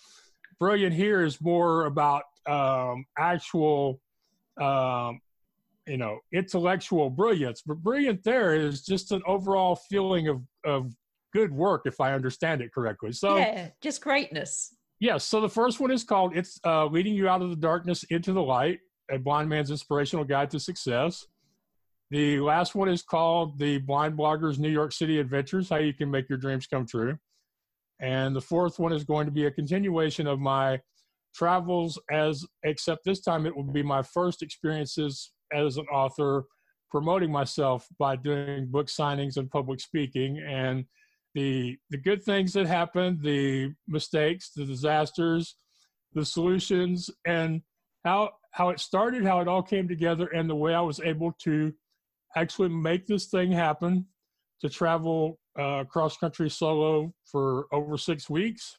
brilliant 0.59 0.95
here 0.95 1.23
is 1.23 1.41
more 1.41 1.87
about 1.87 2.25
um, 2.47 3.05
actual, 3.19 4.01
um, 4.61 5.21
you 5.87 5.97
know, 5.97 6.19
intellectual 6.33 7.11
brilliance. 7.11 7.63
But 7.65 7.79
brilliant 7.79 8.25
there 8.25 8.55
is 8.55 8.83
just 8.83 9.13
an 9.13 9.23
overall 9.27 9.77
feeling 9.77 10.29
of 10.29 10.43
of 10.65 10.93
good 11.33 11.53
work, 11.53 11.83
if 11.85 12.01
I 12.01 12.15
understand 12.15 12.63
it 12.63 12.73
correctly. 12.73 13.13
So 13.13 13.37
yeah, 13.37 13.69
just 13.81 14.01
greatness. 14.01 14.75
Yes. 14.99 15.25
So 15.25 15.41
the 15.41 15.49
first 15.49 15.81
one 15.81 15.91
is 15.91 16.05
called 16.05 16.37
"It's 16.37 16.59
uh, 16.65 16.87
Leading 16.87 17.15
You 17.15 17.29
Out 17.29 17.43
of 17.43 17.51
the 17.51 17.57
Darkness 17.57 18.05
into 18.05 18.33
the 18.33 18.43
Light: 18.43 18.81
A 19.11 19.19
Blind 19.19 19.49
Man's 19.49 19.71
Inspirational 19.71 20.25
Guide 20.25 20.51
to 20.51 20.61
Success." 20.61 21.27
The 22.11 22.39
last 22.39 22.75
one 22.75 22.89
is 22.89 23.03
called 23.03 23.59
"The 23.59 23.79
Blind 23.79 24.17
Blogger's 24.17 24.59
New 24.59 24.71
York 24.71 24.93
City 24.93 25.19
Adventures: 25.19 25.69
How 25.69 25.77
You 25.77 25.93
Can 25.93 26.11
Make 26.11 26.29
Your 26.29 26.39
Dreams 26.39 26.67
Come 26.67 26.87
True." 26.87 27.19
And 28.01 28.37
the 28.37 28.41
fourth 28.41 28.79
one 28.79 28.93
is 28.93 29.05
going 29.05 29.27
to 29.27 29.33
be 29.33 29.47
a 29.47 29.51
continuation 29.51 30.27
of 30.27 30.39
my 30.39 30.81
travels 31.35 31.99
as 32.11 32.45
except 32.63 33.05
this 33.05 33.21
time 33.21 33.47
it 33.47 33.55
will 33.55 33.65
be 33.65 33.83
my 33.83 34.03
first 34.03 34.43
experiences 34.43 35.33
as 35.53 35.77
an 35.77 35.87
author 35.87 36.45
promoting 36.91 37.31
myself 37.31 37.87
by 37.99 38.17
doing 38.17 38.67
book 38.71 38.87
signings 38.87 39.37
and 39.37 39.51
public 39.51 39.81
speaking. 39.81 40.39
And 40.39 40.85
the 41.37 41.77
the 41.91 41.99
good 41.99 42.25
things 42.25 42.55
that 42.55 42.67
happened 42.67 43.21
the 43.23 43.71
mistakes 43.87 44.53
the 44.57 44.65
disasters 44.65 45.57
the 46.15 46.25
solutions 46.25 47.11
and 47.27 47.61
how 48.05 48.31
how 48.53 48.71
it 48.71 48.81
started 48.81 49.23
how 49.23 49.41
it 49.41 49.47
all 49.47 49.63
came 49.63 49.87
together 49.87 50.29
and 50.29 50.49
the 50.49 50.55
way 50.55 50.75
i 50.75 50.81
was 50.81 50.99
able 51.01 51.31
to 51.39 51.73
actually 52.37 52.71
make 52.71 53.07
this 53.07 53.27
thing 53.27 53.53
happen 53.53 54.07
to 54.63 54.69
travel 54.71 55.39
uh, 55.59 55.85
cross 55.85 56.17
country 56.17 56.51
solo 56.51 57.13
for 57.25 57.67
over 57.73 57.97
six 57.97 58.29
weeks 58.29 58.79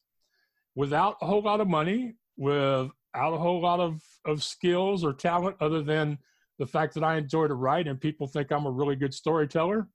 without 0.76 1.18
a 1.22 1.26
whole 1.26 1.42
lot 1.42 1.60
of 1.60 1.68
money, 1.68 2.14
without 2.38 2.92
a 3.16 3.38
whole 3.38 3.62
lot 3.62 3.80
of, 3.80 4.02
of 4.26 4.44
skills 4.44 5.04
or 5.04 5.14
talent 5.14 5.56
other 5.60 5.82
than 5.82 6.18
the 6.60 6.68
fact 6.68 6.94
that 6.94 7.04
I 7.04 7.18
enjoy 7.18 7.48
to 7.48 7.56
write 7.56 7.88
and 7.88 8.00
people 8.00 8.28
think 8.28 8.52
I'm 8.52 8.66
a 8.66 8.72
really 8.72 8.96
good 8.96 9.14
storyteller. 9.14 9.88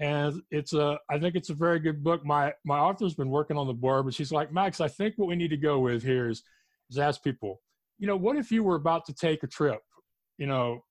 And 0.00 0.40
it's 0.50 0.74
a, 0.74 0.98
I 1.10 1.18
think 1.18 1.34
it's 1.34 1.50
a 1.50 1.54
very 1.54 1.80
good 1.80 2.04
book. 2.04 2.24
My 2.24 2.54
my 2.64 2.78
author's 2.78 3.14
been 3.14 3.30
working 3.30 3.56
on 3.56 3.66
the 3.66 3.72
board, 3.72 4.04
but 4.04 4.14
she's 4.14 4.30
like, 4.30 4.52
Max, 4.52 4.80
I 4.80 4.86
think 4.86 5.14
what 5.16 5.28
we 5.28 5.34
need 5.34 5.48
to 5.48 5.56
go 5.56 5.80
with 5.80 6.04
here 6.04 6.28
is, 6.28 6.42
is 6.88 6.98
ask 6.98 7.22
people, 7.22 7.60
you 7.98 8.06
know, 8.06 8.16
what 8.16 8.36
if 8.36 8.52
you 8.52 8.62
were 8.62 8.76
about 8.76 9.06
to 9.06 9.12
take 9.12 9.42
a 9.42 9.48
trip, 9.48 9.80
you 10.38 10.46
know, 10.46 10.84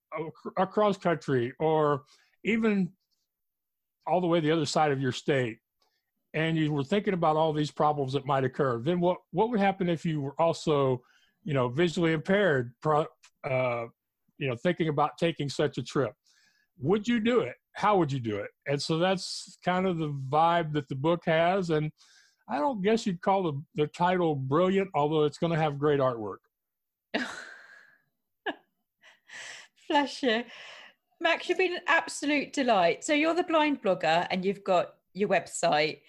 across 0.58 0.98
country 0.98 1.54
or 1.60 2.04
even 2.44 2.92
all 4.08 4.22
the 4.22 4.28
way 4.28 4.40
the 4.40 4.52
other 4.52 4.66
side 4.66 4.92
of 4.92 5.02
your 5.02 5.12
state 5.12 5.58
and 6.34 6.58
you 6.58 6.72
were 6.72 6.84
thinking 6.84 7.14
about 7.14 7.36
all 7.36 7.54
these 7.54 7.72
problems 7.72 8.14
that 8.14 8.26
might 8.26 8.44
occur 8.44 8.80
then 8.80 9.00
what 9.00 9.18
what 9.32 9.50
would 9.50 9.60
happen 9.60 9.90
if 9.90 10.06
you 10.06 10.22
were 10.22 10.40
also 10.40 11.02
you 11.44 11.54
know 11.54 11.70
visually 11.70 12.14
impaired 12.14 12.74
uh, 13.50 13.86
you 14.38 14.48
know 14.48 14.56
thinking 14.56 14.90
about 14.90 15.18
taking 15.18 15.50
such 15.50 15.78
a 15.78 15.84
trip? 15.84 16.14
Would 16.80 17.08
you 17.08 17.20
do 17.20 17.40
it? 17.40 17.56
How 17.74 17.98
would 17.98 18.12
you 18.12 18.20
do 18.20 18.38
it? 18.38 18.50
And 18.68 18.80
so 18.82 18.98
that's 19.00 19.58
kind 19.66 19.88
of 19.88 19.98
the 19.98 20.14
vibe 20.30 20.74
that 20.74 20.88
the 20.90 20.96
book 20.96 21.24
has 21.26 21.70
and 21.70 21.92
i 22.50 22.60
don't 22.60 22.82
guess 22.82 23.06
you'd 23.06 23.22
call 23.22 23.44
the, 23.44 23.62
the 23.76 23.88
title 23.88 24.34
brilliant 24.34 24.90
although 24.96 25.26
it's 25.26 25.38
going 25.38 25.52
to 25.52 25.60
have 25.60 25.78
great 25.80 26.00
artwork. 26.00 26.38
Flash 29.88 30.24
you 30.24 30.44
Max, 31.20 31.50
you've 31.50 31.58
been 31.58 31.74
an 31.74 31.82
absolute 31.88 32.54
delight. 32.54 33.04
So 33.04 33.14
you're 33.14 33.34
the 33.34 33.44
blind 33.44 33.82
blogger 33.82 34.28
and 34.30 34.46
you've 34.46 34.64
got 34.64 34.96
your 35.14 35.30
website, 35.30 36.02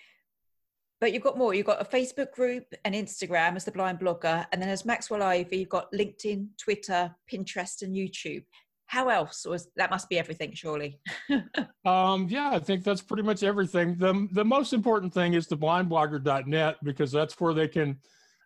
but 1.00 1.12
you've 1.12 1.22
got 1.22 1.38
more. 1.38 1.54
You've 1.54 1.66
got 1.66 1.80
a 1.80 1.84
Facebook 1.84 2.32
group 2.32 2.66
and 2.84 2.94
Instagram 2.94 3.56
as 3.56 3.64
the 3.64 3.72
blind 3.72 4.00
blogger. 4.00 4.46
And 4.52 4.60
then 4.60 4.68
as 4.68 4.84
Maxwell 4.84 5.22
Ivy, 5.22 5.58
you've 5.58 5.68
got 5.68 5.90
LinkedIn, 5.92 6.48
Twitter, 6.58 7.14
Pinterest, 7.30 7.82
and 7.82 7.94
YouTube. 7.94 8.44
How 8.84 9.08
else 9.08 9.44
was 9.46 9.68
that 9.76 9.90
must 9.90 10.08
be 10.08 10.18
everything, 10.18 10.52
surely? 10.54 10.98
um, 11.84 12.26
yeah, 12.30 12.50
I 12.52 12.58
think 12.58 12.84
that's 12.84 13.02
pretty 13.02 13.22
much 13.22 13.42
everything. 13.42 13.96
The 13.96 14.28
the 14.32 14.44
most 14.44 14.72
important 14.72 15.12
thing 15.12 15.34
is 15.34 15.46
the 15.46 15.58
blindblogger.net 15.58 16.76
because 16.82 17.12
that's 17.12 17.38
where 17.38 17.52
they 17.52 17.68
can 17.68 17.98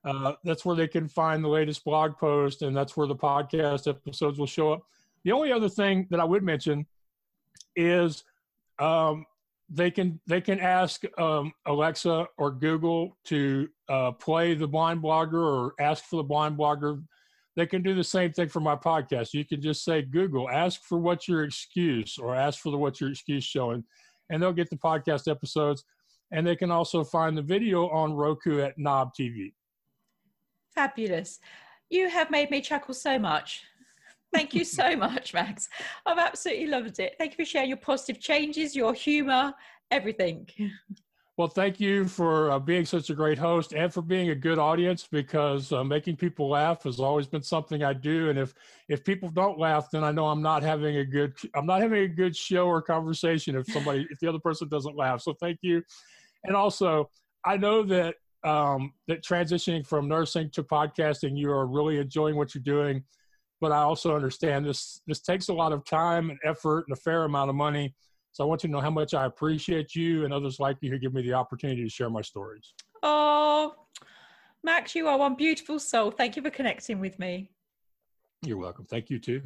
uh, 0.04 0.32
that's 0.42 0.64
where 0.64 0.74
they 0.74 0.88
can 0.88 1.06
find 1.06 1.44
the 1.44 1.48
latest 1.48 1.84
blog 1.84 2.16
post 2.18 2.62
and 2.62 2.76
that's 2.76 2.96
where 2.96 3.06
the 3.06 3.14
podcast 3.14 3.86
episodes 3.86 4.40
will 4.40 4.46
show 4.46 4.72
up 4.72 4.82
the 5.24 5.32
only 5.32 5.52
other 5.52 5.68
thing 5.68 6.06
that 6.10 6.20
I 6.20 6.24
would 6.24 6.42
mention 6.42 6.86
is 7.76 8.24
um, 8.78 9.24
they 9.68 9.90
can 9.90 10.20
they 10.26 10.40
can 10.40 10.60
ask 10.60 11.02
um, 11.18 11.52
Alexa 11.66 12.26
or 12.36 12.50
Google 12.50 13.16
to 13.24 13.68
uh, 13.88 14.12
play 14.12 14.54
the 14.54 14.68
blind 14.68 15.02
blogger 15.02 15.34
or 15.34 15.74
ask 15.80 16.04
for 16.04 16.16
the 16.16 16.22
blind 16.22 16.58
blogger. 16.58 17.02
They 17.54 17.66
can 17.66 17.82
do 17.82 17.94
the 17.94 18.04
same 18.04 18.32
thing 18.32 18.48
for 18.48 18.60
my 18.60 18.76
podcast. 18.76 19.34
You 19.34 19.44
can 19.44 19.60
just 19.60 19.84
say 19.84 20.02
Google, 20.02 20.48
ask 20.48 20.82
for 20.84 20.98
what's 20.98 21.28
your 21.28 21.44
excuse, 21.44 22.18
or 22.18 22.34
ask 22.34 22.60
for 22.60 22.70
the 22.70 22.78
what's 22.78 23.00
your 23.00 23.10
excuse 23.10 23.44
showing, 23.44 23.84
and 24.30 24.42
they'll 24.42 24.52
get 24.52 24.70
the 24.70 24.76
podcast 24.76 25.30
episodes. 25.30 25.84
And 26.30 26.46
they 26.46 26.56
can 26.56 26.70
also 26.70 27.04
find 27.04 27.36
the 27.36 27.42
video 27.42 27.90
on 27.90 28.14
Roku 28.14 28.60
at 28.60 28.78
Knob 28.78 29.10
TV. 29.18 29.52
Fabulous. 30.74 31.40
You 31.90 32.08
have 32.08 32.30
made 32.30 32.50
me 32.50 32.62
chuckle 32.62 32.94
so 32.94 33.18
much. 33.18 33.64
Thank 34.32 34.54
you 34.54 34.64
so 34.64 34.96
much, 34.96 35.34
Max. 35.34 35.68
I've 36.06 36.18
absolutely 36.18 36.68
loved 36.68 36.98
it. 36.98 37.14
Thank 37.18 37.32
you 37.32 37.44
for 37.44 37.48
sharing 37.48 37.68
your 37.68 37.78
positive 37.78 38.20
changes, 38.20 38.74
your 38.74 38.94
humor, 38.94 39.54
everything. 39.90 40.48
Well, 41.38 41.48
thank 41.48 41.80
you 41.80 42.06
for 42.06 42.50
uh, 42.50 42.58
being 42.58 42.84
such 42.84 43.08
a 43.08 43.14
great 43.14 43.38
host 43.38 43.72
and 43.72 43.92
for 43.92 44.02
being 44.02 44.28
a 44.28 44.34
good 44.34 44.58
audience 44.58 45.08
because 45.10 45.72
uh, 45.72 45.82
making 45.82 46.16
people 46.16 46.50
laugh 46.50 46.82
has 46.82 47.00
always 47.00 47.26
been 47.26 47.42
something 47.42 47.82
I 47.82 47.94
do. 47.94 48.28
And 48.28 48.38
if 48.38 48.52
if 48.90 49.02
people 49.02 49.30
don't 49.30 49.58
laugh, 49.58 49.90
then 49.90 50.04
I 50.04 50.12
know 50.12 50.26
I'm 50.26 50.42
not 50.42 50.62
having 50.62 50.98
a 50.98 51.06
good 51.06 51.34
I'm 51.54 51.64
not 51.64 51.80
having 51.80 52.02
a 52.02 52.08
good 52.08 52.36
show 52.36 52.66
or 52.66 52.82
conversation 52.82 53.56
if 53.56 53.66
somebody 53.72 54.06
if 54.10 54.20
the 54.20 54.28
other 54.28 54.40
person 54.40 54.68
doesn't 54.68 54.94
laugh. 54.94 55.22
So 55.22 55.32
thank 55.40 55.58
you. 55.62 55.82
And 56.44 56.54
also, 56.54 57.08
I 57.46 57.56
know 57.56 57.82
that 57.84 58.16
um, 58.44 58.92
that 59.08 59.24
transitioning 59.24 59.86
from 59.86 60.08
nursing 60.08 60.50
to 60.50 60.62
podcasting, 60.62 61.36
you 61.38 61.50
are 61.50 61.66
really 61.66 61.98
enjoying 61.98 62.36
what 62.36 62.54
you're 62.54 62.62
doing 62.62 63.04
but 63.62 63.70
I 63.70 63.82
also 63.82 64.14
understand 64.16 64.66
this 64.66 65.00
this 65.06 65.20
takes 65.20 65.48
a 65.48 65.54
lot 65.54 65.72
of 65.72 65.84
time 65.84 66.30
and 66.30 66.38
effort 66.44 66.84
and 66.88 66.98
a 66.98 67.00
fair 67.00 67.22
amount 67.22 67.48
of 67.48 67.54
money. 67.54 67.94
So 68.32 68.42
I 68.42 68.46
want 68.46 68.64
you 68.64 68.68
to 68.68 68.72
know 68.72 68.80
how 68.80 68.90
much 68.90 69.14
I 69.14 69.24
appreciate 69.24 69.94
you 69.94 70.24
and 70.24 70.34
others 70.34 70.58
like 70.58 70.78
you 70.80 70.90
who 70.90 70.98
give 70.98 71.14
me 71.14 71.22
the 71.22 71.34
opportunity 71.34 71.84
to 71.84 71.88
share 71.88 72.10
my 72.10 72.22
stories. 72.22 72.74
Oh, 73.04 73.74
Max, 74.64 74.96
you 74.96 75.06
are 75.06 75.16
one 75.16 75.36
beautiful 75.36 75.78
soul. 75.78 76.10
Thank 76.10 76.34
you 76.34 76.42
for 76.42 76.50
connecting 76.50 76.98
with 76.98 77.20
me. 77.20 77.50
You're 78.44 78.58
welcome. 78.58 78.84
Thank 78.84 79.10
you 79.10 79.20
too. 79.20 79.42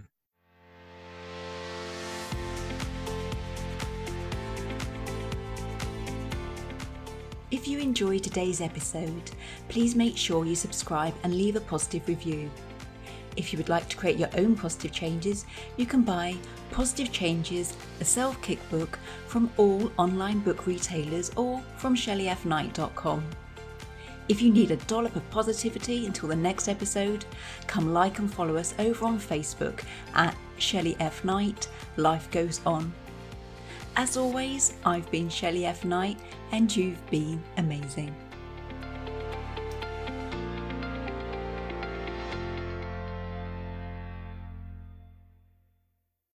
If 7.50 7.68
you 7.68 7.78
enjoyed 7.80 8.22
today's 8.22 8.62
episode, 8.62 9.30
please 9.68 9.94
make 9.94 10.16
sure 10.16 10.46
you 10.46 10.56
subscribe 10.56 11.14
and 11.22 11.34
leave 11.34 11.56
a 11.56 11.60
positive 11.60 12.08
review. 12.08 12.50
If 13.36 13.52
you 13.52 13.58
would 13.58 13.68
like 13.68 13.88
to 13.90 13.96
create 13.96 14.18
your 14.18 14.30
own 14.36 14.56
positive 14.56 14.92
changes, 14.92 15.44
you 15.76 15.86
can 15.86 16.02
buy 16.02 16.36
Positive 16.70 17.12
Changes, 17.12 17.76
a 18.00 18.04
self 18.04 18.40
kick 18.42 18.58
book 18.70 18.98
from 19.26 19.50
all 19.56 19.90
online 19.98 20.40
book 20.40 20.66
retailers 20.66 21.30
or 21.36 21.62
from 21.76 21.94
shellyfknight.com. 21.94 23.24
If 24.28 24.42
you 24.42 24.52
need 24.52 24.72
a 24.72 24.76
dollop 24.76 25.14
of 25.14 25.30
positivity 25.30 26.06
until 26.06 26.28
the 26.28 26.36
next 26.36 26.68
episode, 26.68 27.24
come 27.66 27.92
like 27.92 28.18
and 28.18 28.32
follow 28.32 28.56
us 28.56 28.74
over 28.78 29.04
on 29.04 29.20
Facebook 29.20 29.82
at 30.14 30.36
Shelly 30.58 30.96
F. 30.98 31.24
Knight, 31.24 31.68
Life 31.96 32.28
Goes 32.32 32.60
On. 32.66 32.92
As 33.94 34.16
always, 34.16 34.74
I've 34.84 35.10
been 35.10 35.28
Shelly 35.28 35.64
F. 35.64 35.84
Knight 35.84 36.18
and 36.50 36.74
you've 36.74 37.08
been 37.08 37.42
amazing. 37.56 38.14